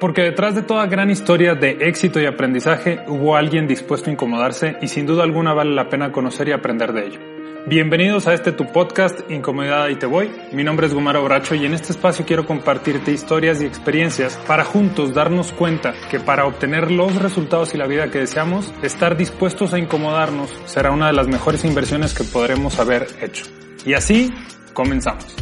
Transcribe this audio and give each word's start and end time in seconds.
Porque 0.00 0.22
detrás 0.22 0.54
de 0.54 0.62
toda 0.62 0.86
gran 0.86 1.10
historia 1.10 1.54
de 1.54 1.78
éxito 1.80 2.20
y 2.20 2.26
aprendizaje 2.26 3.00
hubo 3.06 3.36
alguien 3.36 3.66
dispuesto 3.66 4.10
a 4.10 4.12
incomodarse 4.12 4.76
y 4.82 4.88
sin 4.88 5.06
duda 5.06 5.22
alguna 5.22 5.54
vale 5.54 5.74
la 5.74 5.88
pena 5.88 6.12
conocer 6.12 6.48
y 6.48 6.52
aprender 6.52 6.92
de 6.92 7.06
ello. 7.06 7.20
Bienvenidos 7.66 8.26
a 8.26 8.34
este 8.34 8.52
tu 8.52 8.70
podcast 8.70 9.20
Incomodidad 9.30 9.88
y 9.88 9.96
te 9.96 10.04
voy. 10.04 10.30
Mi 10.52 10.64
nombre 10.64 10.86
es 10.86 10.92
Gumaro 10.92 11.24
Bracho 11.24 11.54
y 11.54 11.64
en 11.64 11.72
este 11.72 11.92
espacio 11.92 12.26
quiero 12.26 12.44
compartirte 12.44 13.10
historias 13.10 13.62
y 13.62 13.64
experiencias 13.64 14.36
para 14.46 14.64
juntos 14.64 15.14
darnos 15.14 15.50
cuenta 15.52 15.94
que 16.10 16.20
para 16.20 16.44
obtener 16.44 16.90
los 16.90 17.16
resultados 17.16 17.74
y 17.74 17.78
la 17.78 17.86
vida 17.86 18.10
que 18.10 18.18
deseamos, 18.18 18.74
estar 18.82 19.16
dispuestos 19.16 19.72
a 19.72 19.78
incomodarnos 19.78 20.50
será 20.66 20.90
una 20.90 21.06
de 21.06 21.14
las 21.14 21.28
mejores 21.28 21.64
inversiones 21.64 22.12
que 22.12 22.24
podremos 22.24 22.78
haber 22.78 23.06
hecho. 23.22 23.46
Y 23.86 23.94
así, 23.94 24.30
comenzamos. 24.74 25.34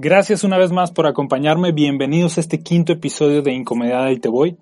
Gracias 0.00 0.44
una 0.44 0.58
vez 0.58 0.70
más 0.70 0.92
por 0.92 1.08
acompañarme. 1.08 1.72
Bienvenidos 1.72 2.38
a 2.38 2.40
este 2.40 2.62
quinto 2.62 2.92
episodio 2.92 3.42
de 3.42 3.52
Incomodidad 3.52 4.08
y 4.10 4.20
te 4.20 4.28
voy. 4.28 4.56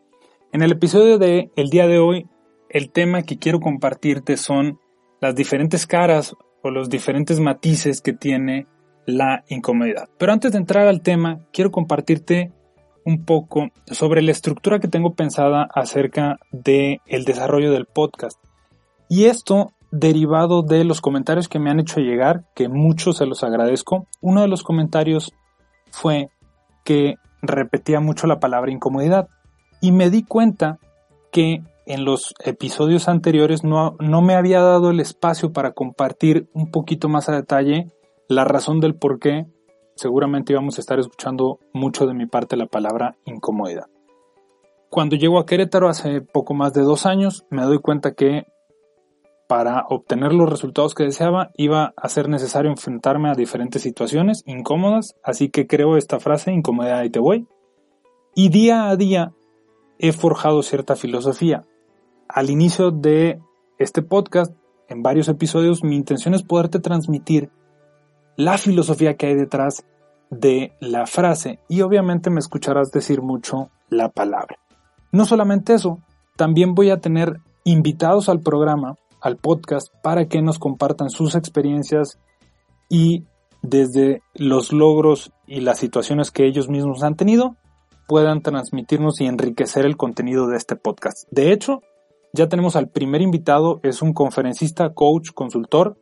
En 0.50 0.62
el 0.62 0.72
episodio 0.72 1.18
de 1.18 1.50
el 1.56 1.68
día 1.68 1.86
de 1.86 1.98
hoy, 1.98 2.26
el 2.70 2.90
tema 2.90 3.22
que 3.22 3.36
quiero 3.36 3.60
compartirte 3.60 4.38
son 4.38 4.80
las 5.20 5.34
diferentes 5.34 5.86
caras 5.86 6.34
o 6.62 6.70
los 6.70 6.88
diferentes 6.88 7.38
matices 7.38 8.00
que 8.00 8.14
tiene 8.14 8.66
la 9.04 9.44
incomodidad. 9.48 10.08
Pero 10.16 10.32
antes 10.32 10.52
de 10.52 10.58
entrar 10.58 10.88
al 10.88 11.02
tema, 11.02 11.42
quiero 11.52 11.70
compartirte 11.70 12.54
un 13.04 13.26
poco 13.26 13.68
sobre 13.88 14.22
la 14.22 14.32
estructura 14.32 14.80
que 14.80 14.88
tengo 14.88 15.12
pensada 15.12 15.68
acerca 15.74 16.38
de 16.50 17.02
el 17.04 17.26
desarrollo 17.26 17.72
del 17.72 17.84
podcast. 17.84 18.42
Y 19.10 19.26
esto 19.26 19.74
derivado 19.98 20.62
de 20.62 20.84
los 20.84 21.00
comentarios 21.00 21.48
que 21.48 21.58
me 21.58 21.70
han 21.70 21.80
hecho 21.80 22.00
llegar, 22.00 22.44
que 22.54 22.68
muchos 22.68 23.18
se 23.18 23.26
los 23.26 23.42
agradezco. 23.42 24.06
Uno 24.20 24.42
de 24.42 24.48
los 24.48 24.62
comentarios 24.62 25.32
fue 25.90 26.28
que 26.84 27.16
repetía 27.42 28.00
mucho 28.00 28.26
la 28.26 28.40
palabra 28.40 28.72
incomodidad 28.72 29.28
y 29.80 29.92
me 29.92 30.10
di 30.10 30.22
cuenta 30.22 30.78
que 31.32 31.62
en 31.86 32.04
los 32.04 32.34
episodios 32.44 33.08
anteriores 33.08 33.62
no, 33.62 33.96
no 34.00 34.20
me 34.22 34.34
había 34.34 34.60
dado 34.60 34.90
el 34.90 35.00
espacio 35.00 35.52
para 35.52 35.72
compartir 35.72 36.48
un 36.52 36.70
poquito 36.70 37.08
más 37.08 37.28
a 37.28 37.36
detalle 37.36 37.92
la 38.28 38.44
razón 38.44 38.80
del 38.80 38.96
por 38.96 39.18
qué 39.18 39.46
seguramente 39.94 40.52
íbamos 40.52 40.78
a 40.78 40.80
estar 40.80 40.98
escuchando 40.98 41.58
mucho 41.72 42.06
de 42.06 42.14
mi 42.14 42.26
parte 42.26 42.56
la 42.56 42.66
palabra 42.66 43.16
incomodidad. 43.24 43.86
Cuando 44.90 45.16
llego 45.16 45.38
a 45.38 45.46
Querétaro 45.46 45.88
hace 45.88 46.20
poco 46.20 46.54
más 46.54 46.72
de 46.72 46.82
dos 46.82 47.06
años, 47.06 47.44
me 47.50 47.62
doy 47.62 47.78
cuenta 47.78 48.14
que 48.14 48.46
para 49.46 49.84
obtener 49.88 50.32
los 50.32 50.50
resultados 50.50 50.94
que 50.94 51.04
deseaba 51.04 51.50
iba 51.56 51.94
a 51.96 52.08
ser 52.08 52.28
necesario 52.28 52.70
enfrentarme 52.70 53.30
a 53.30 53.34
diferentes 53.34 53.82
situaciones 53.82 54.42
incómodas, 54.46 55.14
así 55.22 55.50
que 55.50 55.66
creo 55.66 55.96
esta 55.96 56.18
frase, 56.20 56.52
incomodidad 56.52 57.04
y 57.04 57.10
te 57.10 57.20
voy. 57.20 57.46
Y 58.34 58.48
día 58.48 58.88
a 58.88 58.96
día 58.96 59.32
he 59.98 60.12
forjado 60.12 60.62
cierta 60.62 60.96
filosofía. 60.96 61.64
Al 62.28 62.50
inicio 62.50 62.90
de 62.90 63.40
este 63.78 64.02
podcast, 64.02 64.52
en 64.88 65.02
varios 65.02 65.28
episodios, 65.28 65.82
mi 65.84 65.96
intención 65.96 66.34
es 66.34 66.42
poderte 66.42 66.80
transmitir 66.80 67.50
la 68.36 68.58
filosofía 68.58 69.16
que 69.16 69.26
hay 69.26 69.34
detrás 69.34 69.84
de 70.30 70.72
la 70.80 71.06
frase 71.06 71.60
y 71.68 71.80
obviamente 71.82 72.30
me 72.30 72.40
escucharás 72.40 72.90
decir 72.90 73.22
mucho 73.22 73.70
la 73.88 74.10
palabra. 74.10 74.58
No 75.12 75.24
solamente 75.24 75.74
eso, 75.74 76.00
también 76.36 76.74
voy 76.74 76.90
a 76.90 77.00
tener 77.00 77.40
invitados 77.64 78.28
al 78.28 78.40
programa 78.40 78.96
al 79.20 79.36
podcast 79.36 79.92
para 80.02 80.26
que 80.26 80.42
nos 80.42 80.58
compartan 80.58 81.10
sus 81.10 81.34
experiencias 81.34 82.18
y 82.88 83.24
desde 83.62 84.22
los 84.34 84.72
logros 84.72 85.32
y 85.46 85.60
las 85.60 85.78
situaciones 85.78 86.30
que 86.30 86.46
ellos 86.46 86.68
mismos 86.68 87.02
han 87.02 87.16
tenido 87.16 87.56
puedan 88.06 88.40
transmitirnos 88.40 89.20
y 89.20 89.26
enriquecer 89.26 89.84
el 89.84 89.96
contenido 89.96 90.46
de 90.46 90.56
este 90.56 90.76
podcast. 90.76 91.26
De 91.30 91.52
hecho, 91.52 91.82
ya 92.32 92.48
tenemos 92.48 92.76
al 92.76 92.88
primer 92.88 93.22
invitado, 93.22 93.80
es 93.82 94.02
un 94.02 94.12
conferencista, 94.12 94.94
coach, 94.94 95.30
consultor, 95.32 95.98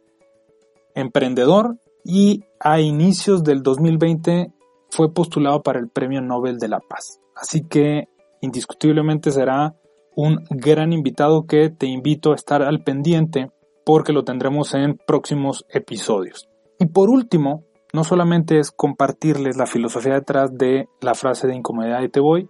emprendedor 0.94 1.78
y 2.04 2.44
a 2.60 2.80
inicios 2.80 3.44
del 3.44 3.62
2020 3.62 4.52
fue 4.90 5.12
postulado 5.12 5.62
para 5.62 5.78
el 5.78 5.88
Premio 5.88 6.20
Nobel 6.20 6.58
de 6.58 6.68
la 6.68 6.80
Paz. 6.80 7.20
Así 7.34 7.62
que 7.62 8.08
indiscutiblemente 8.40 9.30
será 9.30 9.74
un 10.16 10.44
gran 10.50 10.92
invitado 10.92 11.46
que 11.46 11.70
te 11.70 11.86
invito 11.86 12.32
a 12.32 12.34
estar 12.34 12.62
al 12.62 12.82
pendiente 12.82 13.50
porque 13.84 14.12
lo 14.12 14.24
tendremos 14.24 14.74
en 14.74 14.98
próximos 15.06 15.64
episodios. 15.68 16.48
Y 16.78 16.86
por 16.86 17.10
último, 17.10 17.64
no 17.92 18.04
solamente 18.04 18.58
es 18.58 18.70
compartirles 18.70 19.56
la 19.56 19.66
filosofía 19.66 20.14
detrás 20.14 20.56
de 20.56 20.88
la 21.00 21.14
frase 21.14 21.46
de 21.46 21.54
incomodidad 21.54 22.02
y 22.02 22.08
te 22.08 22.20
voy, 22.20 22.48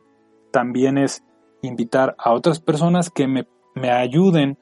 también 0.52 0.98
es 0.98 1.22
invitar 1.62 2.14
a 2.18 2.32
otras 2.32 2.60
personas 2.60 3.10
que 3.10 3.26
me, 3.26 3.46
me 3.74 3.90
ayuden 3.90 4.58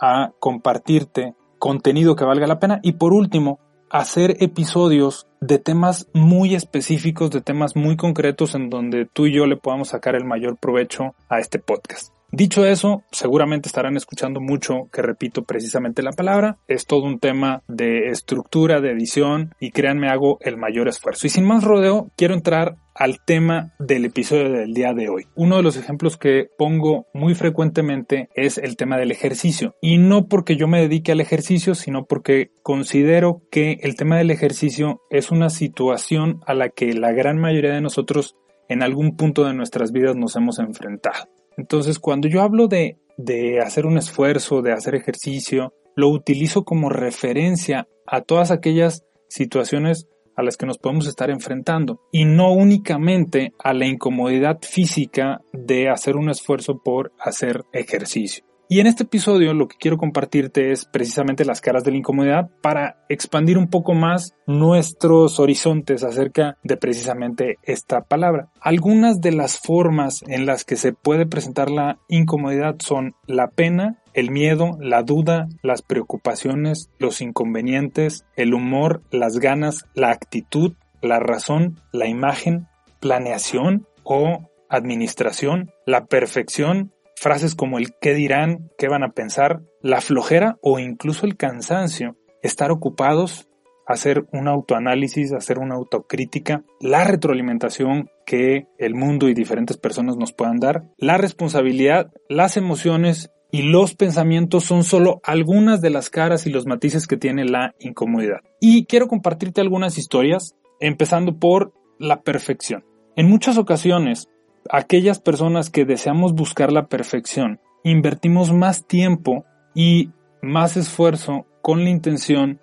a 0.00 0.32
compartirte 0.38 1.34
contenido 1.58 2.16
que 2.16 2.24
valga 2.24 2.46
la 2.46 2.58
pena 2.58 2.80
y 2.82 2.92
por 2.92 3.12
último, 3.12 3.60
hacer 3.92 4.36
episodios 4.40 5.28
de 5.40 5.58
temas 5.58 6.08
muy 6.14 6.54
específicos, 6.54 7.30
de 7.30 7.42
temas 7.42 7.76
muy 7.76 7.96
concretos 7.96 8.54
en 8.54 8.70
donde 8.70 9.06
tú 9.06 9.26
y 9.26 9.36
yo 9.36 9.46
le 9.46 9.58
podamos 9.58 9.88
sacar 9.88 10.16
el 10.16 10.24
mayor 10.24 10.56
provecho 10.56 11.14
a 11.28 11.38
este 11.38 11.58
podcast. 11.58 12.11
Dicho 12.34 12.64
eso, 12.64 13.04
seguramente 13.12 13.68
estarán 13.68 13.98
escuchando 13.98 14.40
mucho 14.40 14.88
que 14.90 15.02
repito 15.02 15.44
precisamente 15.44 16.02
la 16.02 16.12
palabra. 16.12 16.56
Es 16.66 16.86
todo 16.86 17.04
un 17.04 17.18
tema 17.18 17.62
de 17.68 18.08
estructura, 18.08 18.80
de 18.80 18.90
edición 18.90 19.54
y 19.60 19.70
créanme 19.70 20.08
hago 20.08 20.38
el 20.40 20.56
mayor 20.56 20.88
esfuerzo. 20.88 21.26
Y 21.26 21.30
sin 21.30 21.44
más 21.44 21.62
rodeo, 21.62 22.10
quiero 22.16 22.32
entrar 22.32 22.76
al 22.94 23.22
tema 23.22 23.74
del 23.78 24.06
episodio 24.06 24.50
del 24.50 24.72
día 24.72 24.94
de 24.94 25.10
hoy. 25.10 25.26
Uno 25.34 25.56
de 25.58 25.62
los 25.62 25.76
ejemplos 25.76 26.16
que 26.16 26.46
pongo 26.56 27.06
muy 27.12 27.34
frecuentemente 27.34 28.30
es 28.34 28.56
el 28.56 28.78
tema 28.78 28.96
del 28.96 29.10
ejercicio. 29.10 29.74
Y 29.82 29.98
no 29.98 30.26
porque 30.26 30.56
yo 30.56 30.68
me 30.68 30.80
dedique 30.80 31.12
al 31.12 31.20
ejercicio, 31.20 31.74
sino 31.74 32.06
porque 32.06 32.50
considero 32.62 33.42
que 33.50 33.78
el 33.82 33.94
tema 33.94 34.16
del 34.16 34.30
ejercicio 34.30 35.02
es 35.10 35.30
una 35.30 35.50
situación 35.50 36.40
a 36.46 36.54
la 36.54 36.70
que 36.70 36.94
la 36.94 37.12
gran 37.12 37.38
mayoría 37.38 37.74
de 37.74 37.82
nosotros 37.82 38.36
en 38.70 38.82
algún 38.82 39.16
punto 39.16 39.44
de 39.44 39.52
nuestras 39.52 39.92
vidas 39.92 40.16
nos 40.16 40.34
hemos 40.36 40.58
enfrentado. 40.58 41.28
Entonces, 41.56 41.98
cuando 41.98 42.28
yo 42.28 42.42
hablo 42.42 42.68
de, 42.68 42.98
de 43.16 43.60
hacer 43.60 43.86
un 43.86 43.98
esfuerzo, 43.98 44.62
de 44.62 44.72
hacer 44.72 44.94
ejercicio, 44.94 45.74
lo 45.94 46.08
utilizo 46.08 46.64
como 46.64 46.88
referencia 46.88 47.88
a 48.06 48.22
todas 48.22 48.50
aquellas 48.50 49.04
situaciones 49.28 50.08
a 50.36 50.42
las 50.42 50.56
que 50.56 50.66
nos 50.66 50.78
podemos 50.78 51.06
estar 51.06 51.30
enfrentando 51.30 52.00
y 52.10 52.24
no 52.24 52.52
únicamente 52.52 53.52
a 53.58 53.74
la 53.74 53.86
incomodidad 53.86 54.58
física 54.62 55.42
de 55.52 55.88
hacer 55.88 56.16
un 56.16 56.30
esfuerzo 56.30 56.80
por 56.82 57.12
hacer 57.18 57.64
ejercicio. 57.72 58.44
Y 58.68 58.80
en 58.80 58.86
este 58.86 59.02
episodio 59.02 59.52
lo 59.52 59.68
que 59.68 59.76
quiero 59.76 59.98
compartirte 59.98 60.72
es 60.72 60.86
precisamente 60.86 61.44
las 61.44 61.60
caras 61.60 61.84
de 61.84 61.90
la 61.90 61.98
incomodidad 61.98 62.50
para 62.62 63.04
expandir 63.08 63.58
un 63.58 63.68
poco 63.68 63.92
más 63.92 64.34
nuestros 64.46 65.38
horizontes 65.40 66.04
acerca 66.04 66.56
de 66.62 66.76
precisamente 66.78 67.58
esta 67.62 68.00
palabra. 68.00 68.48
Algunas 68.60 69.20
de 69.20 69.32
las 69.32 69.58
formas 69.58 70.22
en 70.26 70.46
las 70.46 70.64
que 70.64 70.76
se 70.76 70.92
puede 70.92 71.26
presentar 71.26 71.70
la 71.70 71.98
incomodidad 72.08 72.76
son 72.78 73.14
la 73.26 73.48
pena, 73.48 73.98
el 74.14 74.30
miedo, 74.30 74.78
la 74.80 75.02
duda, 75.02 75.48
las 75.62 75.82
preocupaciones, 75.82 76.90
los 76.98 77.20
inconvenientes, 77.20 78.24
el 78.36 78.54
humor, 78.54 79.02
las 79.10 79.38
ganas, 79.38 79.84
la 79.94 80.10
actitud, 80.10 80.74
la 81.02 81.18
razón, 81.18 81.80
la 81.92 82.06
imagen, 82.06 82.68
planeación 83.00 83.86
o 84.02 84.48
administración, 84.68 85.70
la 85.84 86.06
perfección, 86.06 86.92
Frases 87.22 87.54
como 87.54 87.78
el 87.78 87.94
qué 88.00 88.14
dirán, 88.14 88.68
qué 88.76 88.88
van 88.88 89.04
a 89.04 89.12
pensar, 89.12 89.62
la 89.80 90.00
flojera 90.00 90.58
o 90.60 90.80
incluso 90.80 91.24
el 91.24 91.36
cansancio, 91.36 92.16
estar 92.42 92.72
ocupados, 92.72 93.48
hacer 93.86 94.26
un 94.32 94.48
autoanálisis, 94.48 95.32
hacer 95.32 95.60
una 95.60 95.76
autocrítica, 95.76 96.64
la 96.80 97.04
retroalimentación 97.04 98.10
que 98.26 98.66
el 98.76 98.96
mundo 98.96 99.28
y 99.28 99.34
diferentes 99.34 99.76
personas 99.76 100.16
nos 100.16 100.32
puedan 100.32 100.58
dar, 100.58 100.82
la 100.98 101.16
responsabilidad, 101.16 102.10
las 102.28 102.56
emociones 102.56 103.30
y 103.52 103.62
los 103.62 103.94
pensamientos 103.94 104.64
son 104.64 104.82
solo 104.82 105.20
algunas 105.22 105.80
de 105.80 105.90
las 105.90 106.10
caras 106.10 106.48
y 106.48 106.50
los 106.50 106.66
matices 106.66 107.06
que 107.06 107.16
tiene 107.16 107.44
la 107.44 107.76
incomodidad. 107.78 108.40
Y 108.60 108.86
quiero 108.86 109.06
compartirte 109.06 109.60
algunas 109.60 109.96
historias, 109.96 110.56
empezando 110.80 111.38
por 111.38 111.72
la 112.00 112.22
perfección. 112.22 112.84
En 113.14 113.30
muchas 113.30 113.58
ocasiones 113.58 114.28
aquellas 114.70 115.20
personas 115.20 115.70
que 115.70 115.84
deseamos 115.84 116.34
buscar 116.34 116.72
la 116.72 116.86
perfección, 116.86 117.60
invertimos 117.84 118.52
más 118.52 118.86
tiempo 118.86 119.44
y 119.74 120.10
más 120.40 120.76
esfuerzo 120.76 121.46
con 121.62 121.84
la 121.84 121.90
intención 121.90 122.60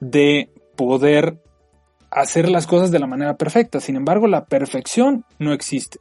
de 0.00 0.50
poder 0.76 1.38
hacer 2.10 2.48
las 2.48 2.66
cosas 2.66 2.90
de 2.90 2.98
la 2.98 3.06
manera 3.06 3.36
perfecta. 3.36 3.80
Sin 3.80 3.96
embargo, 3.96 4.26
la 4.26 4.44
perfección 4.44 5.24
no 5.38 5.52
existe. 5.52 5.98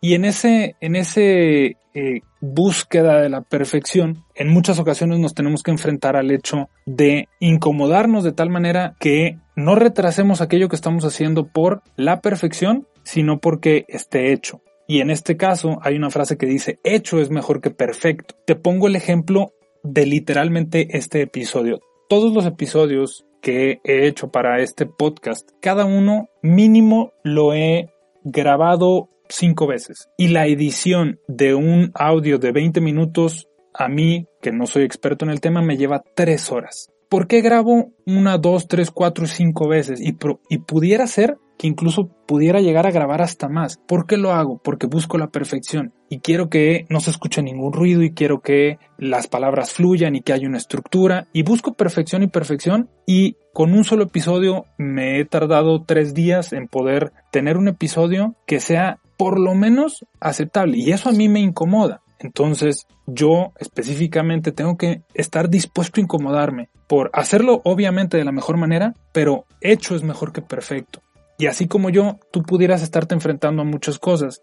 Y 0.00 0.14
en 0.14 0.24
ese, 0.24 0.76
en 0.80 0.96
ese 0.96 1.76
eh, 1.94 2.20
búsqueda 2.40 3.20
de 3.20 3.28
la 3.28 3.40
perfección, 3.42 4.24
en 4.34 4.48
muchas 4.48 4.78
ocasiones 4.78 5.18
nos 5.18 5.34
tenemos 5.34 5.62
que 5.62 5.70
enfrentar 5.70 6.16
al 6.16 6.30
hecho 6.30 6.68
de 6.84 7.28
incomodarnos 7.40 8.22
de 8.22 8.32
tal 8.32 8.50
manera 8.50 8.94
que 9.00 9.38
no 9.54 9.74
retrasemos 9.74 10.40
aquello 10.40 10.68
que 10.68 10.76
estamos 10.76 11.04
haciendo 11.04 11.46
por 11.46 11.82
la 11.96 12.20
perfección, 12.20 12.86
sino 13.04 13.40
porque 13.40 13.86
esté 13.88 14.32
hecho. 14.32 14.60
Y 14.86 15.00
en 15.00 15.10
este 15.10 15.36
caso 15.36 15.78
hay 15.82 15.96
una 15.96 16.10
frase 16.10 16.36
que 16.36 16.46
dice, 16.46 16.78
hecho 16.84 17.20
es 17.20 17.30
mejor 17.30 17.60
que 17.60 17.70
perfecto. 17.70 18.36
Te 18.46 18.54
pongo 18.54 18.86
el 18.86 18.96
ejemplo 18.96 19.52
de 19.82 20.06
literalmente 20.06 20.96
este 20.96 21.22
episodio. 21.22 21.80
Todos 22.08 22.32
los 22.32 22.46
episodios 22.46 23.26
que 23.40 23.80
he 23.84 24.06
hecho 24.06 24.30
para 24.30 24.60
este 24.60 24.86
podcast, 24.86 25.50
cada 25.60 25.84
uno 25.84 26.28
mínimo 26.42 27.12
lo 27.22 27.52
he 27.52 27.92
grabado 28.24 29.08
cinco 29.28 29.66
veces. 29.66 30.08
Y 30.16 30.28
la 30.28 30.46
edición 30.46 31.20
de 31.28 31.54
un 31.54 31.90
audio 31.94 32.38
de 32.38 32.52
20 32.52 32.80
minutos, 32.80 33.48
a 33.74 33.88
mí, 33.88 34.26
que 34.40 34.52
no 34.52 34.66
soy 34.66 34.84
experto 34.84 35.24
en 35.24 35.30
el 35.30 35.40
tema, 35.40 35.62
me 35.62 35.76
lleva 35.76 36.02
tres 36.14 36.50
horas. 36.50 36.90
¿Por 37.08 37.28
qué 37.28 37.40
grabo 37.40 37.92
una, 38.04 38.38
dos, 38.38 38.66
tres, 38.66 38.90
cuatro, 38.90 39.26
cinco 39.26 39.68
veces? 39.68 40.00
Y, 40.00 40.16
y 40.48 40.58
pudiera 40.58 41.06
ser 41.06 41.38
que 41.58 41.66
incluso 41.66 42.08
pudiera 42.26 42.60
llegar 42.60 42.86
a 42.86 42.90
grabar 42.90 43.22
hasta 43.22 43.48
más. 43.48 43.78
¿Por 43.86 44.06
qué 44.06 44.16
lo 44.16 44.32
hago? 44.32 44.58
Porque 44.58 44.86
busco 44.86 45.18
la 45.18 45.28
perfección 45.28 45.92
y 46.08 46.20
quiero 46.20 46.48
que 46.48 46.86
no 46.88 47.00
se 47.00 47.10
escuche 47.10 47.42
ningún 47.42 47.72
ruido 47.72 48.02
y 48.02 48.12
quiero 48.12 48.40
que 48.40 48.78
las 48.98 49.26
palabras 49.26 49.72
fluyan 49.72 50.14
y 50.14 50.22
que 50.22 50.32
haya 50.32 50.48
una 50.48 50.58
estructura 50.58 51.26
y 51.32 51.42
busco 51.42 51.74
perfección 51.74 52.22
y 52.22 52.28
perfección 52.28 52.90
y 53.06 53.36
con 53.52 53.72
un 53.72 53.84
solo 53.84 54.04
episodio 54.04 54.66
me 54.76 55.18
he 55.18 55.24
tardado 55.24 55.82
tres 55.82 56.14
días 56.14 56.52
en 56.52 56.68
poder 56.68 57.12
tener 57.32 57.56
un 57.56 57.68
episodio 57.68 58.36
que 58.46 58.60
sea 58.60 58.98
por 59.16 59.40
lo 59.40 59.54
menos 59.54 60.04
aceptable 60.20 60.76
y 60.78 60.92
eso 60.92 61.08
a 61.08 61.12
mí 61.12 61.28
me 61.28 61.40
incomoda. 61.40 62.02
Entonces 62.18 62.86
yo 63.06 63.52
específicamente 63.58 64.52
tengo 64.52 64.76
que 64.76 65.02
estar 65.14 65.48
dispuesto 65.48 66.00
a 66.00 66.04
incomodarme 66.04 66.70
por 66.86 67.10
hacerlo 67.12 67.60
obviamente 67.64 68.16
de 68.16 68.24
la 68.24 68.32
mejor 68.32 68.56
manera, 68.56 68.94
pero 69.12 69.44
hecho 69.60 69.94
es 69.94 70.02
mejor 70.02 70.32
que 70.32 70.42
perfecto. 70.42 71.00
Y 71.38 71.46
así 71.46 71.66
como 71.66 71.90
yo, 71.90 72.18
tú 72.30 72.42
pudieras 72.42 72.82
estarte 72.82 73.14
enfrentando 73.14 73.62
a 73.62 73.66
muchas 73.66 73.98
cosas. 73.98 74.42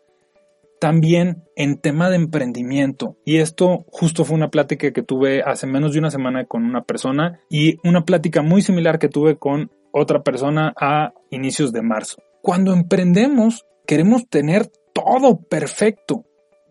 También 0.79 1.43
en 1.55 1.79
tema 1.79 2.09
de 2.09 2.17
emprendimiento. 2.17 3.17
Y 3.25 3.37
esto 3.37 3.85
justo 3.87 4.25
fue 4.25 4.35
una 4.35 4.49
plática 4.49 4.91
que 4.91 5.01
tuve 5.01 5.41
hace 5.41 5.65
menos 5.65 5.93
de 5.93 5.99
una 5.99 6.11
semana 6.11 6.45
con 6.45 6.65
una 6.65 6.83
persona 6.83 7.39
y 7.49 7.77
una 7.87 8.03
plática 8.03 8.41
muy 8.41 8.61
similar 8.61 8.99
que 8.99 9.09
tuve 9.09 9.37
con 9.37 9.71
otra 9.91 10.23
persona 10.23 10.73
a 10.79 11.13
inicios 11.29 11.71
de 11.71 11.81
marzo. 11.81 12.21
Cuando 12.41 12.73
emprendemos, 12.73 13.65
queremos 13.87 14.27
tener 14.27 14.69
todo 14.93 15.39
perfecto. 15.41 16.25